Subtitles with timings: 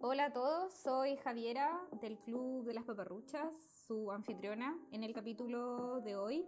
[0.00, 3.52] Hola a todos, soy Javiera del Club de las Paparruchas,
[3.88, 6.44] su anfitriona en el capítulo de hoy.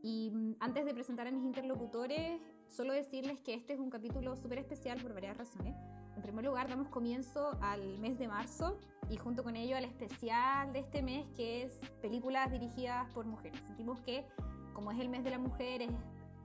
[0.00, 4.36] Y mm, antes de presentar a mis interlocutores, solo decirles que este es un capítulo
[4.36, 5.74] súper especial por varias razones.
[6.14, 8.78] En primer lugar, damos comienzo al mes de marzo
[9.10, 13.60] y junto con ello al especial de este mes que es películas dirigidas por mujeres.
[13.66, 14.24] Sentimos que
[14.72, 15.90] como es el mes de la mujer, es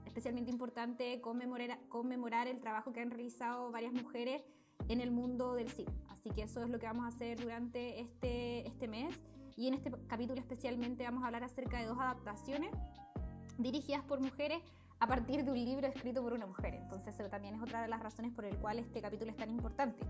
[0.04, 4.42] especialmente importante conmemorar, conmemorar el trabajo que han realizado varias mujeres
[4.88, 5.92] en el mundo del cine.
[6.08, 9.16] Así que eso es lo que vamos a hacer durante este, este mes.
[9.56, 12.70] Y en este capítulo especialmente vamos a hablar acerca de dos adaptaciones
[13.58, 14.62] dirigidas por mujeres
[15.00, 16.74] a partir de un libro escrito por una mujer.
[16.74, 19.50] Entonces eso también es otra de las razones por el cual este capítulo es tan
[19.50, 20.06] importante.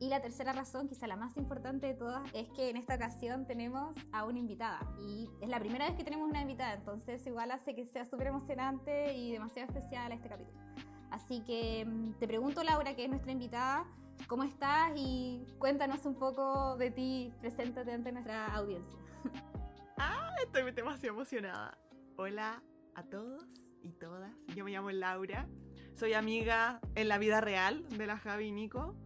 [0.00, 3.46] Y la tercera razón, quizá la más importante de todas, es que en esta ocasión
[3.46, 4.80] tenemos a una invitada.
[5.00, 8.26] Y es la primera vez que tenemos una invitada, entonces igual hace que sea súper
[8.26, 10.58] emocionante y demasiado especial este capítulo.
[11.10, 13.86] Así que mm, te pregunto, Laura, que es nuestra invitada,
[14.26, 14.92] ¿cómo estás?
[14.96, 18.98] Y cuéntanos un poco de ti, preséntate ante nuestra audiencia.
[19.96, 21.78] Ah, estoy demasiado emocionada.
[22.16, 22.62] Hola
[22.94, 23.44] a todos
[23.82, 24.32] y todas.
[24.54, 25.48] Yo me llamo Laura.
[25.94, 28.96] Soy amiga en la vida real de la Javi y Nico.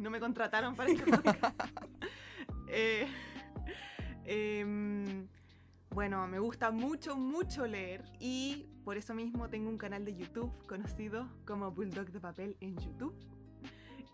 [0.00, 1.44] No me contrataron para este podcast.
[2.76, 3.06] Eh,
[4.24, 5.28] em,
[5.90, 10.50] bueno, me gusta mucho, mucho leer y por eso mismo tengo un canal de YouTube
[10.66, 13.14] conocido como Bulldog de Papel en YouTube.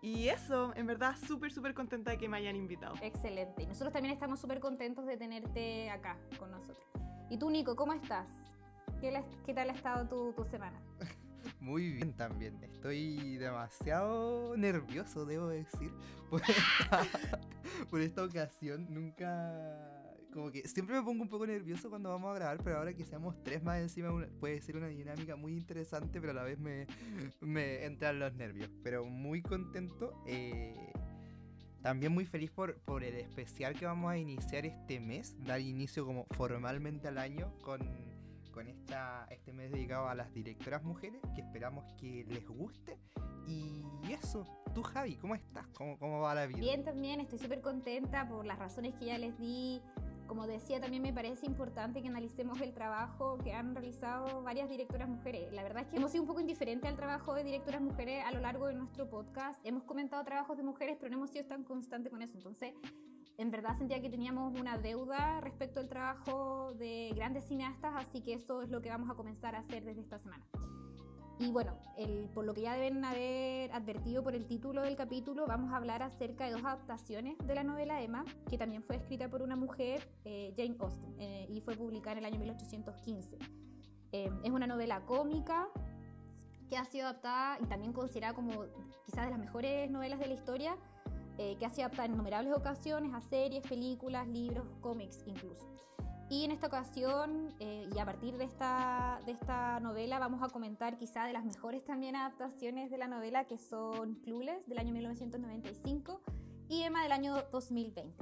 [0.01, 2.95] Y eso, en verdad, súper, súper contenta de que me hayan invitado.
[3.01, 3.63] Excelente.
[3.63, 6.83] Y nosotros también estamos súper contentos de tenerte acá con nosotros.
[7.29, 8.27] Y tú, Nico, ¿cómo estás?
[8.99, 10.81] ¿Qué, qué tal ha estado tu, tu semana?
[11.59, 12.57] Muy bien también.
[12.63, 15.91] Estoy demasiado nervioso, debo decir.
[16.29, 17.05] Por esta,
[17.89, 18.87] por esta ocasión.
[18.89, 20.00] Nunca.
[20.33, 23.05] Como que siempre me pongo un poco nervioso cuando vamos a grabar, pero ahora que
[23.05, 26.87] seamos tres más encima puede ser una dinámica muy interesante, pero a la vez me,
[27.41, 28.69] me entran los nervios.
[28.83, 30.13] Pero muy contento.
[30.25, 30.93] eh,
[31.81, 35.35] también muy feliz por, por el especial que vamos a iniciar este mes.
[35.45, 37.81] Dar inicio como formalmente al año con
[38.51, 42.97] con esta, este mes dedicado a las directoras mujeres, que esperamos que les guste.
[43.47, 44.45] Y eso,
[44.75, 45.65] tú Javi, ¿cómo estás?
[45.69, 46.59] ¿Cómo, cómo va la vida?
[46.59, 49.81] Bien, también estoy súper contenta por las razones que ya les di.
[50.31, 55.09] Como decía, también me parece importante que analicemos el trabajo que han realizado varias directoras
[55.09, 55.51] mujeres.
[55.51, 58.31] La verdad es que hemos sido un poco indiferentes al trabajo de directoras mujeres a
[58.31, 59.59] lo largo de nuestro podcast.
[59.65, 62.37] Hemos comentado trabajos de mujeres, pero no hemos sido tan constantes con eso.
[62.37, 62.73] Entonces,
[63.37, 68.33] en verdad sentía que teníamos una deuda respecto al trabajo de grandes cineastas, así que
[68.33, 70.45] eso es lo que vamos a comenzar a hacer desde esta semana.
[71.41, 75.47] Y bueno, el- por lo que ya deben haber advertido por el título del capítulo,
[75.47, 79.27] vamos a hablar acerca de dos adaptaciones de la novela Emma, que también fue escrita
[79.27, 83.39] por una mujer, eh, Jane Austen, eh, y fue publicada en el año 1815.
[84.11, 85.67] Eh, es una novela cómica
[86.69, 88.51] que ha sido adaptada y también considerada como
[89.03, 90.77] quizás de las mejores novelas de la historia,
[91.39, 95.65] eh, que ha sido adaptada en innumerables ocasiones a series, películas, libros, cómics incluso.
[96.31, 100.47] Y en esta ocasión, eh, y a partir de esta, de esta novela, vamos a
[100.47, 104.93] comentar quizá de las mejores también adaptaciones de la novela, que son Clueless, del año
[104.93, 106.21] 1995,
[106.69, 108.13] y Emma, del año 2020.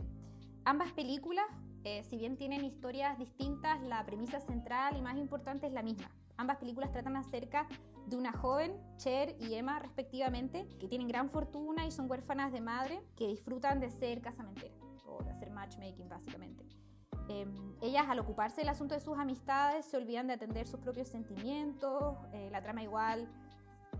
[0.65, 1.45] Ambas películas,
[1.83, 6.09] eh, si bien tienen historias distintas, la premisa central y más importante es la misma.
[6.35, 7.67] Ambas películas tratan acerca
[8.07, 12.61] de una joven, Cher y Emma respectivamente, que tienen gran fortuna y son huérfanas de
[12.61, 16.65] madre, que disfrutan de ser casamenteras, o de hacer matchmaking básicamente.
[17.29, 17.45] Eh,
[17.81, 22.17] ellas al ocuparse del asunto de sus amistades se olvidan de atender sus propios sentimientos,
[22.33, 23.29] eh, la trama igual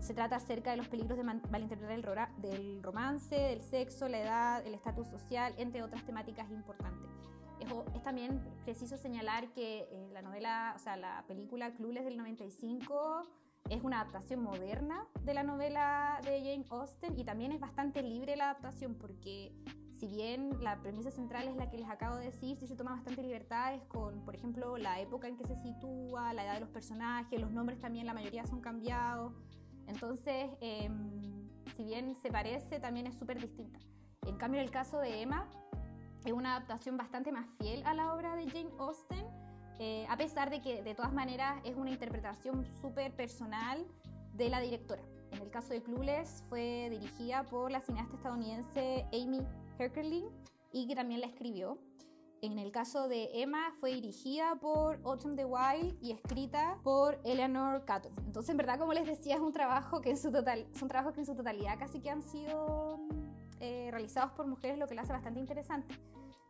[0.00, 4.74] se trata acerca de los peligros de malinterpretar el romance, del sexo, la edad, el
[4.74, 7.10] estatus social, entre otras temáticas importantes.
[7.94, 13.22] Es también preciso señalar que eh, la novela, o sea, la película Clueless del 95
[13.68, 18.34] es una adaptación moderna de la novela de Jane Austen y también es bastante libre
[18.36, 19.52] la adaptación porque
[20.00, 22.92] si bien la premisa central es la que les acabo de decir, sí se toma
[22.92, 26.70] bastante libertades con, por ejemplo, la época en que se sitúa, la edad de los
[26.70, 29.34] personajes, los nombres también, la mayoría son cambiados.
[29.86, 33.78] Entonces, em, si bien se parece, también es súper distinta.
[34.26, 35.46] En cambio, en el caso de Emma,
[36.24, 39.26] es una adaptación bastante más fiel a la obra de Jane Austen,
[39.78, 43.86] eh, a pesar de que de todas maneras es una interpretación súper personal
[44.32, 45.02] de la directora.
[45.30, 49.46] En el caso de Clueless fue dirigida por la cineasta estadounidense Amy
[49.80, 50.28] Heckerling
[50.72, 51.78] y que también la escribió.
[52.42, 57.84] En el caso de Emma fue dirigida por Autumn the Wild y escrita por Eleanor
[57.84, 58.12] Catton.
[58.24, 61.12] Entonces, en verdad, como les decía, es un trabajo que en su total, son trabajos
[61.14, 63.00] que en su totalidad casi que han sido
[63.60, 65.94] eh, realizados por mujeres, lo que lo hace bastante interesante.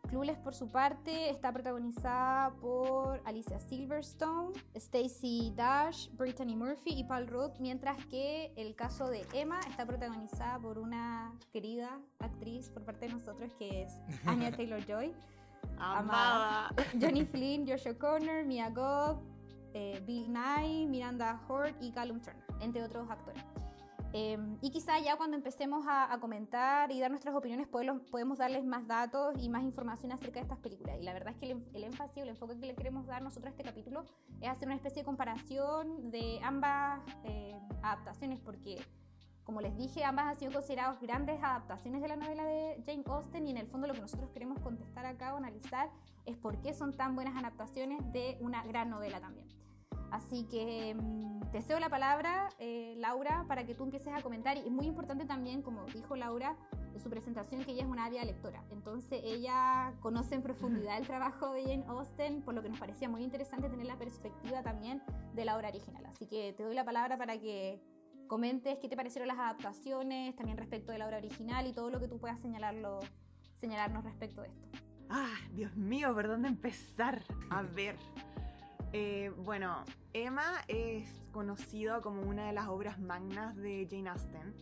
[0.09, 7.27] Clueless, por su parte, está protagonizada por Alicia Silverstone, Stacey Dash, Brittany Murphy y Paul
[7.27, 13.07] Rudd, mientras que el caso de Emma está protagonizada por una querida actriz por parte
[13.07, 13.93] de nosotros que es
[14.25, 15.13] Anya Taylor-Joy.
[15.77, 16.73] Amada.
[16.99, 19.21] Johnny Flynn, Joshua Connor, Mia Goth,
[19.73, 23.43] eh, Bill Nye, Miranda Hort y Callum Turner, entre otros actores.
[24.13, 28.37] Eh, y quizá ya cuando empecemos a, a, comentar y dar nuestras opiniones podemos, podemos
[28.37, 30.97] darles más datos y más información acerca de estas películas.
[30.99, 33.21] Y la verdad es que el, el énfasis o el enfoque que le queremos dar
[33.21, 34.03] nosotros a este capítulo
[34.41, 38.81] es hacer una especie de comparación de ambas eh, adaptaciones, porque
[39.43, 43.47] como les dije, ambas han sido consideradas grandes adaptaciones de la novela de Jane Austen
[43.47, 45.89] y en el fondo lo que nosotros queremos contestar acá o analizar
[46.25, 49.60] es por qué son tan buenas adaptaciones de una gran novela también.
[50.11, 54.57] Así que mmm, te cedo la palabra, eh, Laura, para que tú empieces a comentar.
[54.57, 56.55] Y es muy importante también, como dijo Laura
[56.93, 58.63] en su presentación, que ella es una ávida lectora.
[58.71, 63.09] Entonces ella conoce en profundidad el trabajo de Jane Austen, por lo que nos parecía
[63.09, 65.01] muy interesante tener la perspectiva también
[65.33, 66.05] de la obra original.
[66.05, 67.81] Así que te doy la palabra para que
[68.27, 71.99] comentes qué te parecieron las adaptaciones, también respecto de la obra original y todo lo
[71.99, 72.99] que tú puedas señalarlo,
[73.55, 74.67] señalarnos respecto de esto.
[75.09, 77.21] Ah, Dios mío, ¿por dónde empezar?
[77.49, 77.97] A ver.
[78.93, 79.83] Eh, bueno,
[80.13, 84.53] Emma es conocido como una de las obras magnas de Jane Austen.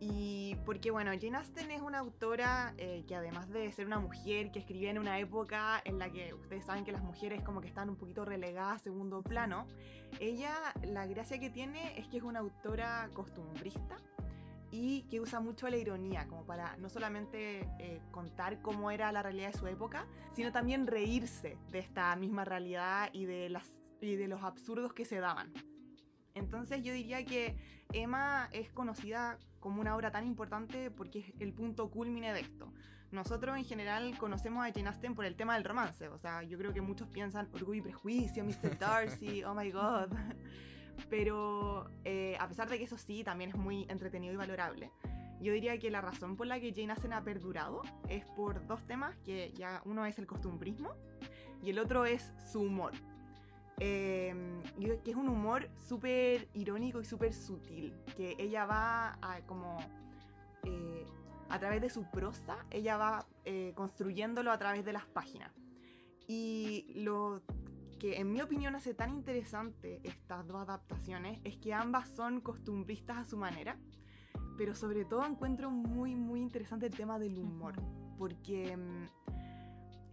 [0.00, 4.50] Y porque, bueno, Jane Austen es una autora eh, que además de ser una mujer
[4.50, 7.68] que escribía en una época en la que ustedes saben que las mujeres como que
[7.68, 9.66] están un poquito relegadas a segundo plano,
[10.20, 10.52] ella
[10.82, 13.96] la gracia que tiene es que es una autora costumbrista
[14.70, 19.22] y que usa mucho la ironía como para no solamente eh, contar cómo era la
[19.22, 23.66] realidad de su época, sino también reírse de esta misma realidad y de, las,
[24.00, 25.52] y de los absurdos que se daban.
[26.34, 27.56] Entonces yo diría que
[27.92, 32.72] Emma es conocida como una obra tan importante porque es el punto culmine de esto.
[33.10, 36.58] Nosotros en general conocemos a Jane Austen por el tema del romance, o sea, yo
[36.58, 38.78] creo que muchos piensan Orgullo y Prejuicio, Mr.
[38.78, 40.10] Darcy, oh my god.
[41.08, 44.90] Pero eh, a pesar de que eso sí, también es muy entretenido y valorable.
[45.40, 48.84] Yo diría que la razón por la que Jane Austen ha perdurado es por dos
[48.86, 50.94] temas, que ya uno es el costumbrismo
[51.62, 52.92] y el otro es su humor.
[53.80, 54.34] Eh,
[55.04, 59.78] que es un humor súper irónico y súper sutil, que ella va a, como
[60.64, 61.06] eh,
[61.48, 65.52] a través de su prosa, ella va eh, construyéndolo a través de las páginas.
[66.26, 67.42] Y lo
[67.98, 73.18] que en mi opinión hace tan interesante estas dos adaptaciones es que ambas son costumbristas
[73.18, 73.76] a su manera,
[74.56, 77.74] pero sobre todo encuentro muy muy interesante el tema del humor,
[78.16, 78.76] porque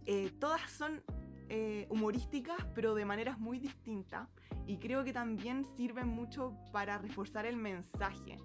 [0.06, 1.02] eh, todas son
[1.48, 4.28] eh, humorísticas, pero de maneras muy distintas,
[4.66, 8.38] y creo que también sirven mucho para reforzar el mensaje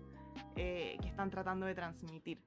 [0.56, 2.44] eh, que están tratando de transmitir.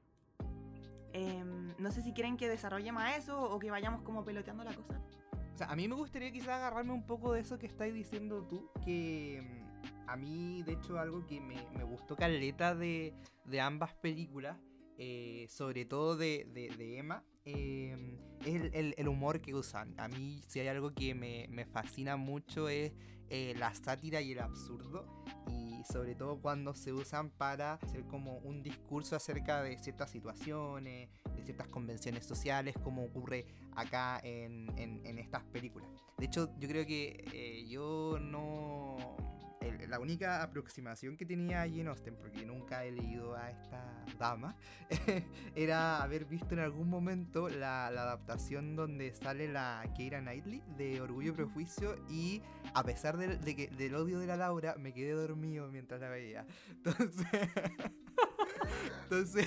[1.12, 4.74] Em, no sé si quieren que desarrolle más eso o que vayamos como peloteando la
[4.74, 5.00] cosa.
[5.54, 8.44] O sea, a mí me gustaría quizás agarrarme un poco de eso que estáis diciendo
[8.48, 13.14] tú, que mm, a mí, de hecho, algo que me, me gustó caleta de,
[13.44, 14.58] de ambas películas,
[14.98, 19.94] eh, sobre todo de, de, Emma, eh, es el, el, humor que usan.
[19.98, 22.92] A mí, si hay algo que me, me fascina mucho, es
[23.28, 25.06] eh, la sátira y el absurdo.
[25.84, 31.44] Sobre todo cuando se usan para hacer como un discurso acerca de ciertas situaciones, de
[31.44, 33.46] ciertas convenciones sociales, como ocurre
[33.76, 35.88] acá en, en, estas películas.
[36.18, 39.16] De hecho, yo creo que eh, yo no
[39.64, 44.04] el, la única aproximación que tenía a Jane Austen, porque nunca he leído a esta
[44.18, 44.56] dama,
[45.54, 51.00] era haber visto en algún momento la, la, adaptación donde sale la Keira Knightley de
[51.00, 52.42] Orgullo y Prejuicio y
[52.74, 56.08] a pesar de, de que, del odio de la Laura, me quedé dormido mientras la
[56.08, 56.46] veía.
[56.70, 57.26] Entonces...
[59.04, 59.46] Entonces...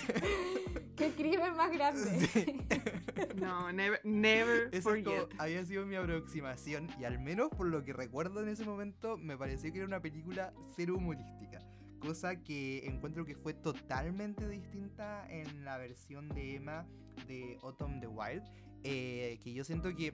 [0.95, 2.27] ¡Qué crimen más grande!
[2.27, 2.67] Sí.
[3.35, 5.05] No, never, never Eso forget.
[5.05, 9.17] Como, había sido mi aproximación y al menos por lo que recuerdo en ese momento
[9.17, 11.63] me pareció que era una película cero humorística.
[11.99, 16.85] Cosa que encuentro que fue totalmente distinta en la versión de Emma
[17.27, 18.43] de Autumn the Wild.
[18.83, 20.13] Eh, que yo siento que...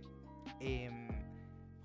[0.59, 0.89] Eh,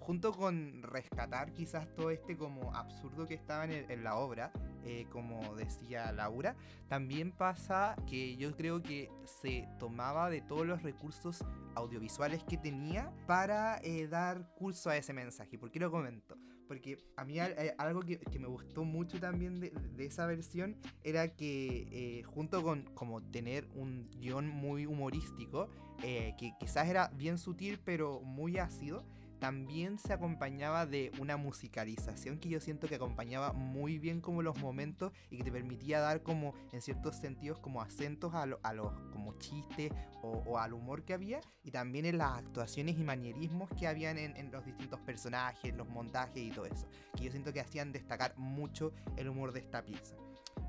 [0.08, 4.50] junto con rescatar quizás todo este como absurdo que estaba en, la obra,
[4.82, 6.56] eh, como decía Laura,
[6.88, 13.12] también pasa que yo creo que se tomaba de todos los recursos audiovisuales que tenía
[13.26, 15.58] para eh, dar curso a ese mensaje.
[15.58, 16.38] ¿Por qué lo comento?
[16.66, 22.24] Porque a mí eh, algo que, me gustó mucho también de, esa versión era que
[22.34, 25.68] junto con como tener un guion muy humorístico,
[26.00, 29.04] que quizás era bien sutil pero muy ácido,
[29.38, 34.58] también se acompañaba de una musicalización que yo siento que acompañaba muy bien como los
[34.58, 38.92] momentos y que te permitía dar como en ciertos sentidos como acentos a, lo- los
[39.12, 39.92] como chistes
[40.22, 44.50] o, al humor que había y también en las actuaciones y manierismos que habían en,
[44.50, 48.92] los distintos personajes, los montajes y todo eso, que yo siento que hacían destacar mucho
[49.16, 50.16] el humor de esta pieza.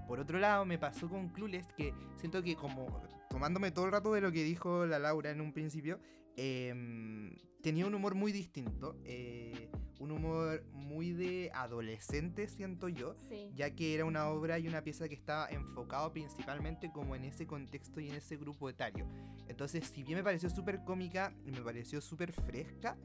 [0.07, 4.13] Por otro lado, me pasó con Clueless que siento que como tomándome todo el rato
[4.13, 5.99] de lo que dijo la Laura en un principio,
[6.35, 13.51] em, tenía un humor muy distinto, eh, un humor muy de adolescente, siento yo, Sí.
[13.55, 17.45] ya que era una obra y una pieza que estaba enfocado principalmente como en ese
[17.45, 19.07] contexto y en ese grupo etario.
[19.47, 22.97] Entonces, si bien me pareció súper cómica y me pareció súper fresca,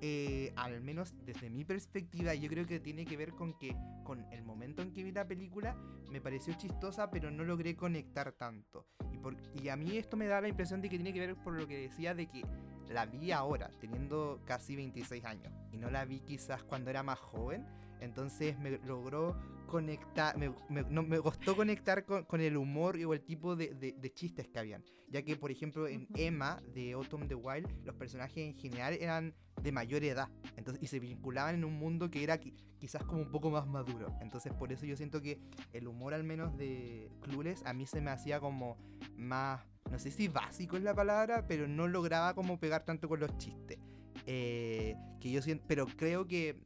[0.00, 3.74] eh, al menos desde mi perspectiva, yo creo que tiene que ver con que
[4.04, 5.76] con el momento en que vi la película
[6.08, 8.86] me pareció chistosa, pero no logré conectar tanto.
[9.12, 11.34] Y, por- y a mí esto me da la impresión de que tiene que ver
[11.36, 12.42] por lo que decía de que
[12.88, 17.18] la vi ahora, teniendo casi 26 años, y no la vi quizás cuando era más
[17.18, 17.66] joven.
[18.00, 23.04] Entonces me logró conectar, me, me- no, me costó conectar con, con el humor y
[23.04, 24.84] o el tipo de, de- de chistes que habían.
[25.10, 26.06] Ya que, por ejemplo, en.
[26.14, 30.28] Emma de Autumn the Wild, los personajes en general eran de mayor edad.
[30.56, 33.66] Entonces, y se vinculaban en un mundo que era qui- quizás como un poco más
[33.66, 34.14] maduro.
[34.20, 35.40] Entonces, por eso yo siento que
[35.72, 38.76] el humor, al menos de Clueless, a mí se me hacía como
[39.16, 43.20] más, no sé si básico es la palabra, pero no lograba como pegar tanto con
[43.20, 43.78] los chistes.
[44.26, 46.60] Eh, que yo siento, pero creo que,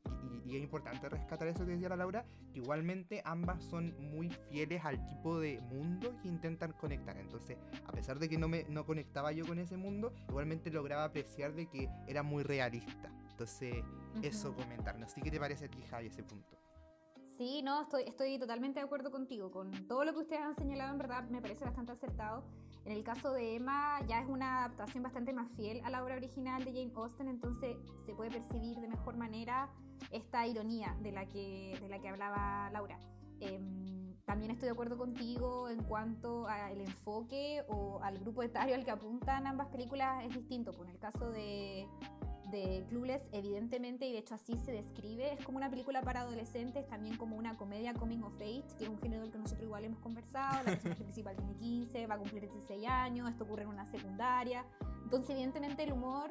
[0.44, 4.30] y, y es importante rescatar eso que decía la Laura, que igualmente ambas son muy
[4.50, 7.16] fieles al tipo de mundo que intentan conectar.
[7.16, 11.04] Entonces, a pesar de que no me no conectaba yo con ese mundo, igualmente lograba
[11.04, 13.10] apreciar de que era muy realista.
[13.30, 13.76] Entonces,
[14.22, 14.62] eso Ujú.
[14.62, 14.98] comentar.
[14.98, 16.58] No sé qué te parece a ti, Javi, ese punto.
[17.38, 19.50] Sí, no, estoy, estoy totalmente de acuerdo contigo.
[19.50, 22.44] Con todo lo que ustedes han señalado, en verdad, me parece bastante acertado.
[22.84, 26.16] En el caso de Emma, ya es una adaptación bastante más fiel a la obra
[26.16, 29.70] original de Jane Austen, entonces se puede percibir de mejor manera
[30.10, 32.98] esta ironía de la que, de la que hablaba Laura.
[33.42, 38.84] Em, también estoy de acuerdo contigo en cuanto al enfoque o al grupo etario al
[38.84, 40.72] que apuntan ambas películas es distinto.
[40.72, 41.88] Pues en el caso de,
[42.52, 46.86] de Clueless, evidentemente, y de hecho así se describe, es como una película para adolescentes,
[46.86, 49.84] también como una comedia coming of age, que es un género del que nosotros igual
[49.84, 50.58] hemos conversado.
[50.58, 54.64] La personaje principal tiene 15, va a cumplir 16 años, esto ocurre en una secundaria.
[55.02, 56.30] Entonces, evidentemente, el humor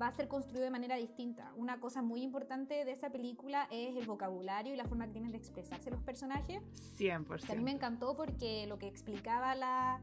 [0.00, 1.52] va a ser construido de manera distinta.
[1.56, 5.32] Una cosa muy importante de esa película es el vocabulario y la forma que tienen
[5.32, 6.62] de expresarse los personajes.
[6.98, 7.46] 100%.
[7.46, 10.00] Que a mí me encantó porque lo que explicaba la,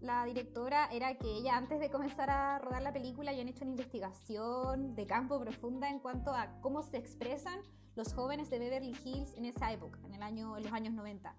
[0.00, 3.72] la directora era que ella antes de comenzar a rodar la película habían hecho una
[3.72, 7.60] investigación de campo profunda en cuanto a cómo se expresan
[7.96, 11.34] los jóvenes de Beverly Hills en esa época, en, el año, en los años 90.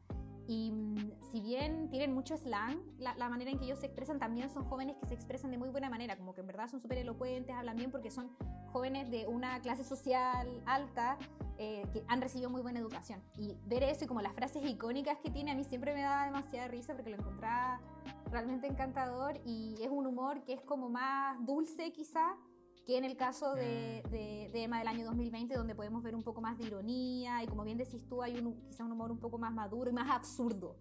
[0.47, 4.19] Y mm, si bien tienen mucho slang, la, la manera en que ellos se expresan
[4.19, 6.79] también son jóvenes que se expresan de muy buena manera, como que en verdad son
[6.79, 8.29] súper elocuentes, hablan bien porque son
[8.71, 11.17] jóvenes de una clase social alta
[11.57, 13.21] eh, que han recibido muy buena educación.
[13.37, 16.25] Y ver eso y como las frases icónicas que tiene a mí siempre me da
[16.25, 17.79] demasiada risa porque lo encontraba
[18.31, 22.35] realmente encantador y es un humor que es como más dulce quizá
[22.85, 26.23] que en el caso de, de, de Emma del año 2020 donde podemos ver un
[26.23, 29.19] poco más de ironía y como bien decís tú hay un, quizá un humor un
[29.19, 30.77] poco más maduro y más absurdo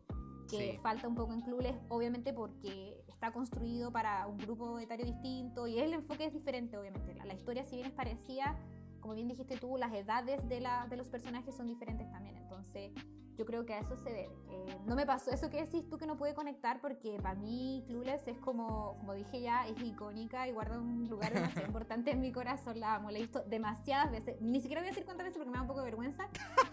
[0.49, 0.79] que Sí.
[0.83, 5.79] falta un poco en Clueless obviamente porque está construido para un grupo etario distinto y
[5.79, 8.59] el enfoque es diferente obviamente la, la historia si bien es parecida
[9.01, 12.37] como bien dijiste tú, las edades de, la, de los personajes son diferentes también.
[12.37, 12.93] Entonces,
[13.41, 14.35] yo creo que a eso se debe.
[14.51, 17.83] Eh, no me pasó eso que decís tú que no pude conectar, porque para mí
[17.87, 22.21] Clueless es como, como dije ya, es icónica y guarda un lugar demasiado importante en
[22.21, 22.79] mi corazón.
[22.79, 24.39] La amo, la he visto demasiadas veces.
[24.43, 26.29] Ni siquiera voy a decir cuántas veces porque me da un poco de vergüenza.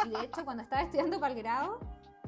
[0.05, 1.79] Y de hecho, cuando estaba estudiando para el grado,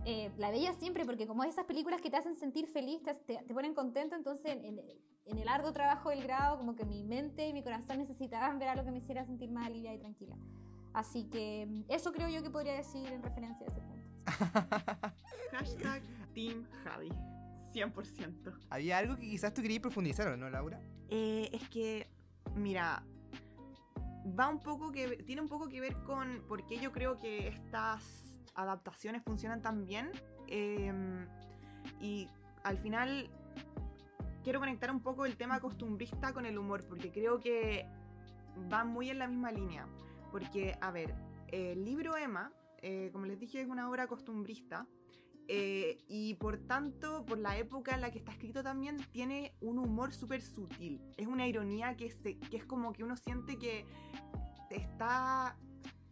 [0.05, 3.53] eh, la veía siempre porque como esas películas que te hacen sentir feliz, te, te-
[3.53, 4.81] ponen contento, entonces en, en-
[5.25, 8.69] en el arduo trabajo del grado, como que mi mente y mi corazón necesitaban ver
[8.69, 10.35] algo que me hiciera sentir más aliviada y tranquila.
[10.93, 13.98] Así que mm, eso creo yo que podría decir en referencia a ese punto.
[15.51, 16.01] Hashtag
[16.33, 17.09] Team Javi.
[17.73, 18.53] 100%.
[18.69, 20.81] Había algo que quizás tú querías profundizar, ¿o no, Laura?
[21.09, 22.07] Eh, es que,
[22.55, 23.03] mira,
[24.39, 27.47] va un poco que tiene un poco que ver con por qué yo creo que
[27.47, 30.11] estas adaptaciones funcionan tan bien.
[30.47, 31.27] eh,
[32.01, 32.27] y
[32.63, 33.29] al final
[34.43, 37.85] quiero conectar un poco el tema costumbrista con el humor, porque creo que
[38.71, 39.87] va muy en la misma línea.
[40.31, 41.15] Porque, a ver,
[41.47, 44.87] el libro Emma, eh, como les dije, es una obra costumbrista.
[45.51, 49.79] eh, y por tanto, por la época en la que está escrito también, tiene un
[49.79, 51.01] humor súper sutil.
[51.17, 53.85] Es una ironía que, se- que es como que uno siente que
[54.69, 55.57] está...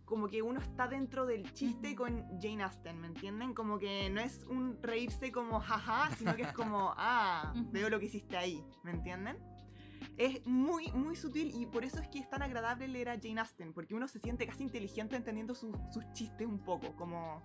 [0.05, 3.53] Como que uno está dentro del chiste con Jane Austen, ¿me entienden?
[3.53, 7.99] Como que no es un reírse como jaja, sino que es como, ah, veo lo
[7.99, 9.37] que hiciste ahí, ¿me entienden?
[10.15, 13.39] Es muy, muy sutil y por eso es que es tan agradable leer a Jane
[13.39, 17.43] Austen, porque uno se siente casi inteligente entendiendo sus, sus chistes un poco, como...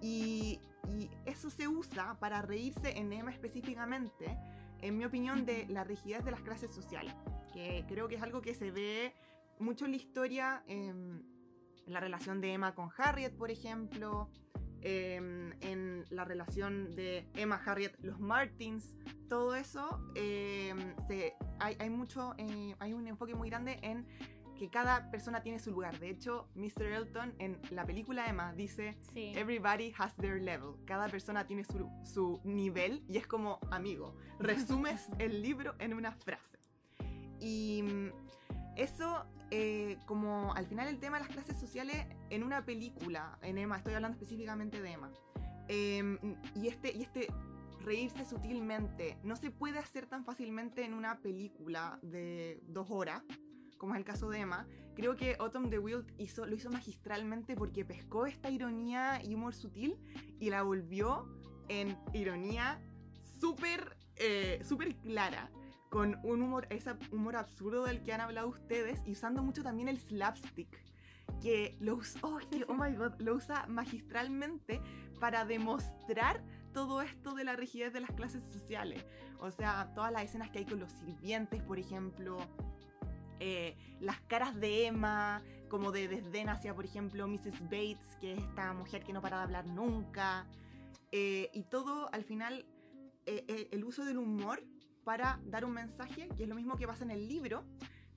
[0.00, 4.38] Y, y eso se usa para reírse en Emma específicamente,
[4.80, 7.14] en mi opinión, de la rigidez de las clases sociales,
[7.52, 9.14] que creo que es algo que se ve
[9.58, 11.22] mucho en la historia, em,
[11.86, 14.30] en la relación de Emma con Harriet, por ejemplo,
[14.82, 18.94] em, en la relación de Emma, Harriet, los Martins,
[19.28, 24.06] todo eso, em, se, hay, hay mucho, eh, hay un enfoque muy grande en
[24.56, 25.98] que cada persona tiene su lugar.
[25.98, 26.84] De hecho, Mr.
[26.84, 29.32] Elton en la película Emma dice, Sí.
[29.34, 30.74] Everybody has their level.
[30.84, 34.14] Cada persona tiene su, su nivel y es como amigo.
[34.38, 36.58] Resumes el libro en una frase.
[37.40, 38.12] Y mm,
[38.76, 43.58] eso, eh, como al final el tema de las clases sociales en una película, en
[43.58, 45.10] Emma, estoy hablando específicamente de Emma.
[45.68, 46.18] em,
[46.54, 47.28] y, este, y este
[47.84, 53.22] reírse sutilmente no se puede hacer tan fácilmente en una película de dos horas
[53.78, 57.54] como es el caso de Emma, creo que Autumn the Wild hizo, lo hizo magistralmente
[57.54, 59.98] porque pescó esta ironía y humor sutil
[60.40, 61.28] y la volvió
[61.68, 62.80] en ironía
[63.40, 65.50] súper eh, súper clara,
[65.90, 69.88] con un humor, ese humor absurdo del que han hablado ustedes y usando mucho también
[69.88, 70.82] el slapstick.
[71.42, 72.38] Que lo, us- oh,
[72.68, 74.80] oh my god, lo usa magistralmente
[75.20, 76.42] para demostrar
[76.74, 79.06] todo esto de la rigidez de las clases sociales.
[79.38, 82.36] O sea, todas las escenas que hay con los sirvientes, por ejemplo,
[83.40, 87.62] eh, las caras de Emma, como de desdén hacia, por ejemplo, Mrs.
[87.62, 90.46] Bates, que es esta mujer que no para de hablar nunca,
[91.12, 92.66] eh, y todo al final,
[93.24, 94.62] eh, el uso del humor
[95.04, 97.64] para dar un mensaje, que es lo mismo que pasa en el libro,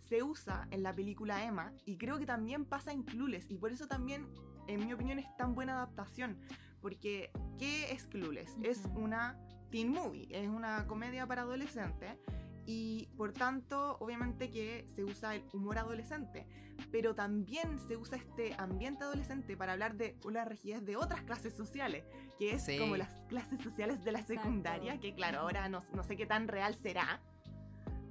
[0.01, 3.71] se usa en la película Emma, y creo que también pasa en Clueless, y por
[3.71, 4.27] eso también,
[4.67, 6.39] en mi opinión, es tan buena adaptación,
[6.87, 8.55] porque ¿qué es Clueless?
[8.63, 8.99] Es Ujú.
[9.01, 9.37] una
[9.71, 12.13] teen movie, es una comedia para adolescentes,
[12.65, 16.47] y por tanto, obviamente que se usa el humor adolescente,
[16.89, 21.57] pero también se usa este ambiente adolescente para hablar de una rigidez de otras clases
[21.57, 22.05] sociales,
[22.39, 22.77] que es Sí.
[22.79, 24.43] como las clases sociales de la Exacto.
[24.43, 27.21] secundaria, que claro, ahora no, no sé qué tan real será,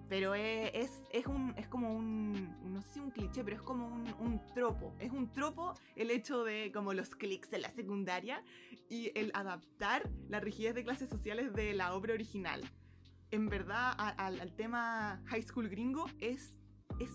[0.09, 3.87] pero es, es, un, es como un, no sé si un cliché, pero es como
[3.89, 8.43] un, un tropo, es un tropo el hecho de como los clics en la secundaria
[8.89, 12.63] y el adaptar la rigidez de clases sociales de la obra original
[13.33, 16.57] en verdad a- al, tema high school gringo es,
[17.01, 17.11] es,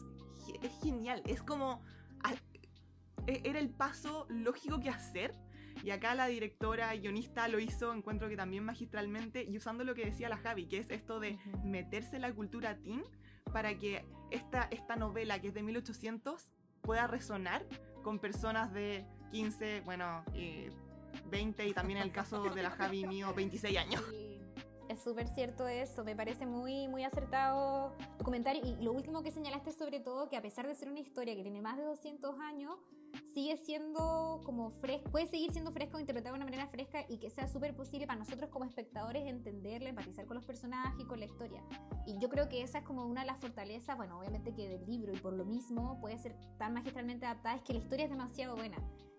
[0.62, 1.24] es genial.
[1.26, 1.82] Es como...
[3.28, 5.34] e- era el paso lógico que hacer.
[5.84, 10.06] Y acá la directora guionista lo hizo, encuentro que también magistralmente, y usando lo que
[10.06, 13.04] decía la Javi, que es esto de meterse en la cultura teen
[13.52, 17.66] para que esta, esta novela, que es de 1800, pueda resonar
[18.04, 20.72] con personas de 15, bueno, eh,
[21.30, 24.04] 20 y también en el caso de la Javi mío, 26 años.
[24.10, 24.41] Sí,
[24.92, 28.62] es súper cierto eso, me parece muy, muy acertado tu comentario.
[28.64, 31.42] Y lo último que señalaste sobre todo, que a pesar de ser una historia que
[31.42, 32.78] tiene más de 200 años,
[33.34, 37.30] sigue siendo como fresco, puede seguir siendo fresco, interpretado de una manera fresca y que
[37.30, 41.26] sea súper posible para nosotros como espectadores entenderla, empatizar con los personajes y con la
[41.26, 41.64] historia.
[42.06, 44.86] Y yo creo que esa es como una de las fortalezas, bueno, obviamente que del
[44.86, 48.12] libro y por lo mismo puede ser tan magistralmente adaptada, es que la historia es
[48.12, 48.78] demasiado buena.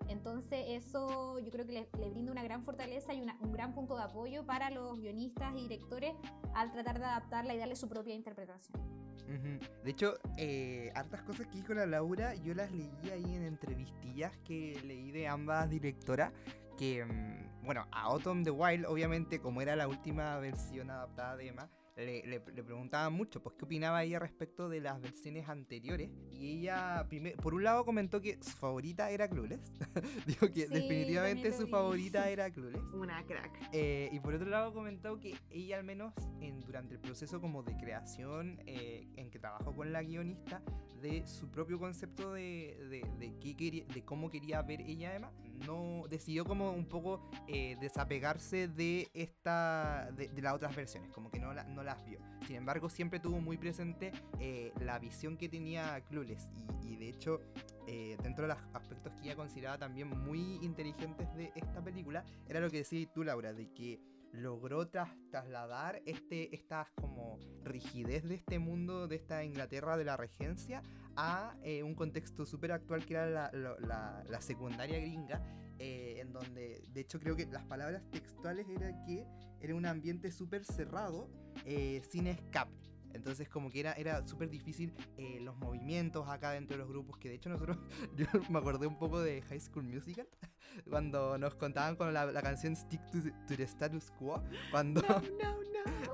[0.08, 3.74] Entonces eso yo creo que le, le brinda una gran fortaleza y una- un gran
[3.74, 6.14] punto de apoyo para los guionistas y directores
[6.54, 8.80] al tratar de adaptarla y darle su propia interpretación.
[9.22, 9.58] Ujú.
[9.84, 14.36] De hecho, eh, hartas cosas que dijo la Laura, yo las leí ahí en entrevistillas
[14.44, 16.32] que leí de ambas directoras.
[16.76, 21.48] Que, mm, bueno, a Autumn the Wild, obviamente, como era la última versión adaptada de
[21.48, 26.10] Emma, le, le, le preguntaban mucho, pues, qué opinaba ella respecto de las versiones anteriores.
[26.32, 29.60] Y ella, primer- por un lado, comentó que su favorita era Clueless.
[30.26, 31.70] Dijo que Sí, definitivamente su vi.
[31.70, 32.82] favorita era Clueless.
[32.94, 33.68] Una crack.
[33.72, 37.62] Eh, y por otro lado comentó que ella al menos en, durante el proceso como
[37.62, 40.62] de creación eh, en que trabajó con la guionista
[41.02, 45.16] de su propio concepto de, de, de qué quería- de cómo quería ver ella a
[45.16, 45.32] Emma,
[45.66, 51.38] no decidió como un poco eh, desapegarse de esta de, las otras versiones, como que
[51.40, 52.18] no, la- no las vio.
[52.46, 56.48] Sin embargo, siempre tuvo muy presente eh, la visión que tenía Clueless
[56.82, 57.40] y, y de hecho
[57.86, 62.60] eh, dentro de los aspectos que ella consideraba también muy inteligentes de esta película, era
[62.60, 64.00] lo que decías tú, Laura, de que
[64.32, 70.16] logró tras- trasladar este, esta como rigidez de este mundo, de esta Inglaterra de la
[70.16, 70.82] regencia,
[71.16, 75.42] a eh, un contexto súper actual que era la, la- la- secundaria gringa,
[75.78, 79.26] eh, en donde, de hecho, creo que las palabras textuales era que
[79.60, 81.28] era un ambiente súper cerrado,
[81.64, 82.72] eh, sin escape.
[83.14, 87.18] Entonces como que era, era súper difícil eh, los movimientos acá dentro de los grupos,
[87.18, 87.78] que de hecho nosotros,
[88.16, 90.28] yo me acordé un poco de High School Musical,
[90.88, 95.00] cuando nos contaban con la, la canción Stick to the, to the Status Quo, cuando...
[95.02, 95.62] No, no, no.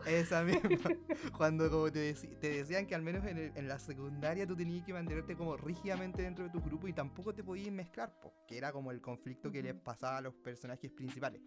[0.06, 0.90] Esa misma.
[1.36, 4.56] Cuando como te, deci- te decían que al menos en, el- en la secundaria tú
[4.56, 8.32] tenías que mantenerte como rígidamente dentro de tu grupo y tampoco te podías mezclar, po,
[8.46, 11.42] que era como el conflicto que les pasaba a los personajes principales.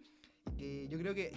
[0.56, 1.32] Que yo creo que,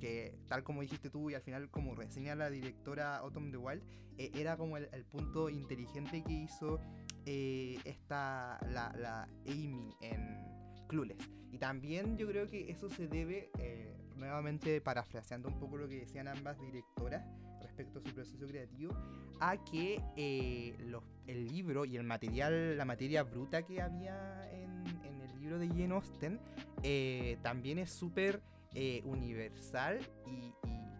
[0.00, 3.82] que tal como dijiste tú y al final como reseña la directora Autumn the Wild,
[4.18, 6.80] eh, era como el, punto inteligente que hizo
[7.26, 10.38] eh, esta, la, la Amy en
[10.88, 11.18] Clueless.
[11.52, 16.00] Y también yo creo que eso se debe, eh, nuevamente parafraseando un poco lo que
[16.00, 17.24] decían ambas directoras
[17.62, 18.92] respecto a su proceso creativo,
[19.40, 24.84] a que eh, los- el libro y el material, la materia bruta que había en,
[25.56, 26.40] de Jane Austen,
[26.82, 28.42] eh, también es súper
[28.74, 30.52] eh, universal y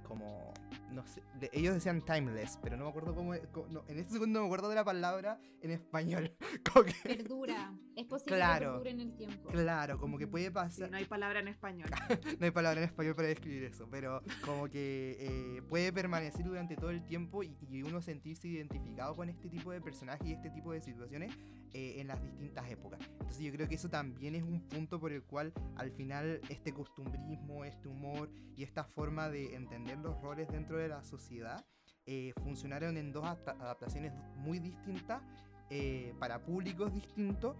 [0.07, 0.55] como,
[0.91, 4.13] no sé, de- ellos decían timeless, pero no me acuerdo cómo, cómo- no, en este
[4.15, 6.33] segundo no me acuerdo de la palabra en español.
[6.73, 7.73] Como que- Perdura.
[7.97, 8.59] Es posible Claro.
[8.59, 9.49] que perdure en el tiempo.
[9.51, 10.91] claro, como que puede Sí, pasar...
[10.91, 11.89] no hay palabra en español.
[12.39, 16.77] no hay palabra en español para describir eso, pero como que eh, puede permanecer durante
[16.77, 20.51] todo el tiempo y, y uno sentirse identificado con este tipo de personajes y este
[20.51, 21.35] tipo de situaciones
[21.75, 23.01] eh, en las distintas épocas.
[23.11, 26.73] Entonces yo creo que eso también es un punto por el cual al final este
[26.73, 31.65] costumbrismo, este humor y esta forma de entender los roles dentro de la sociedad
[32.07, 35.23] eh, funcionaron en dos adapta- adaptaciones muy distintas
[35.71, 37.57] eh, para públicos distintos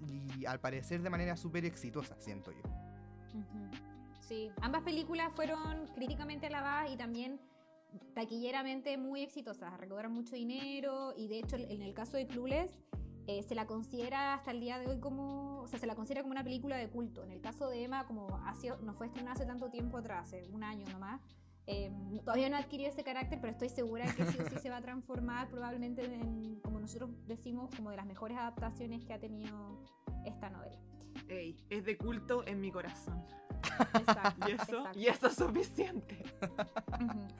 [0.00, 2.62] y al parecer de manera súper exitosa, siento yo.
[4.20, 7.38] Sí, ambas películas fueron críticamente alabadas y también
[8.14, 9.76] taquilleramente muy exitosas.
[9.78, 12.70] Recaudaron mucho dinero y de hecho en el caso de Clueless
[13.26, 16.22] eh, se la considera hasta el día de hoy como, o sea, se la considera
[16.22, 17.22] como una película de culto.
[17.22, 20.28] En el caso de Emma, como ha sido, no fue estrenada hace tanto tiempo atrás,
[20.28, 21.20] hace un año nomás,
[21.72, 21.92] eh,
[22.24, 24.82] todavía no adquirió ese carácter, pero estoy segura que sí o sí se va a
[24.82, 29.78] transformar probablemente en, como nosotros decimos, como de las mejores adaptaciones que ha tenido
[30.24, 30.76] esta novela.
[31.28, 33.22] Ey, es de culto en mi corazón.
[33.94, 34.98] Exacto, Y eso, exacto.
[34.98, 36.22] y eso es suficiente.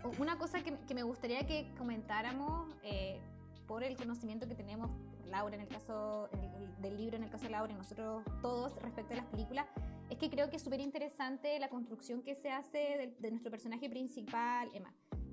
[0.04, 0.22] Ujú.
[0.22, 3.20] Una cosa que, que me gustaría que comentáramos eh,
[3.66, 4.90] por el conocimiento que tenemos,
[5.26, 8.76] Laura en el caso el- del libro, en el caso de Laura y nosotros todos
[8.82, 9.66] respecto a las películas,
[10.10, 13.50] es que creo que es súper interesante la construcción que se hace de, de nuestro
[13.50, 14.92] personaje principal, Emma.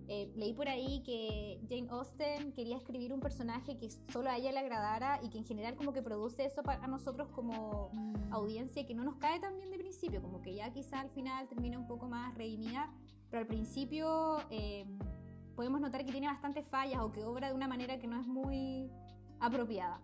[0.09, 4.53] Eh, leí por ahí que Jane Austen quería escribir un personaje que solo a ella
[4.53, 7.91] le agradara y que en general como que produce eso para nosotros como
[8.31, 11.49] audiencia que no nos cae tan bien de principio, como que ya quizá al final
[11.49, 12.89] termina un poco más redimida,
[13.29, 14.85] pero al principio eh,
[15.57, 18.25] podemos notar que tiene bastantes fallas o que obra de una manera que no es
[18.25, 18.89] muy
[19.41, 19.99] apropiada.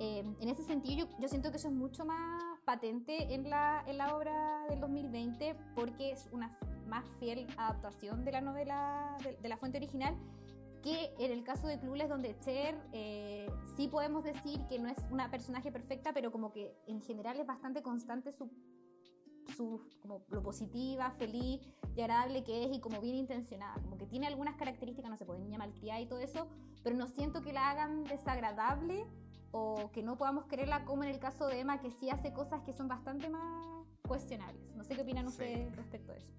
[0.00, 3.84] Eh, en ese sentido, yo, yo siento que eso es mucho más patente en la,
[3.86, 9.36] en la obra del 2020 porque es una más fiel adaptación de la novela, de,
[9.36, 10.16] de la fuente original,
[10.82, 14.98] que en el caso de Clueless, donde Cher eh, sí podemos decir que no es
[15.10, 18.50] una personaje perfecta, pero como que en general es bastante constante su,
[19.56, 21.60] su como lo positiva, feliz
[21.94, 23.80] y agradable que es y como bien intencionada.
[23.80, 26.48] Como que tiene algunas características, no se puede niña malcriada y todo eso,
[26.82, 29.06] pero no siento que la hagan desagradable
[29.52, 32.62] o que no podamos quererla como en el caso de Emma, que sí hace cosas
[32.62, 34.74] que son bastante más cuestionables.
[34.74, 35.32] No sé qué opinan Sí.
[35.32, 36.32] ustedes respecto a eso.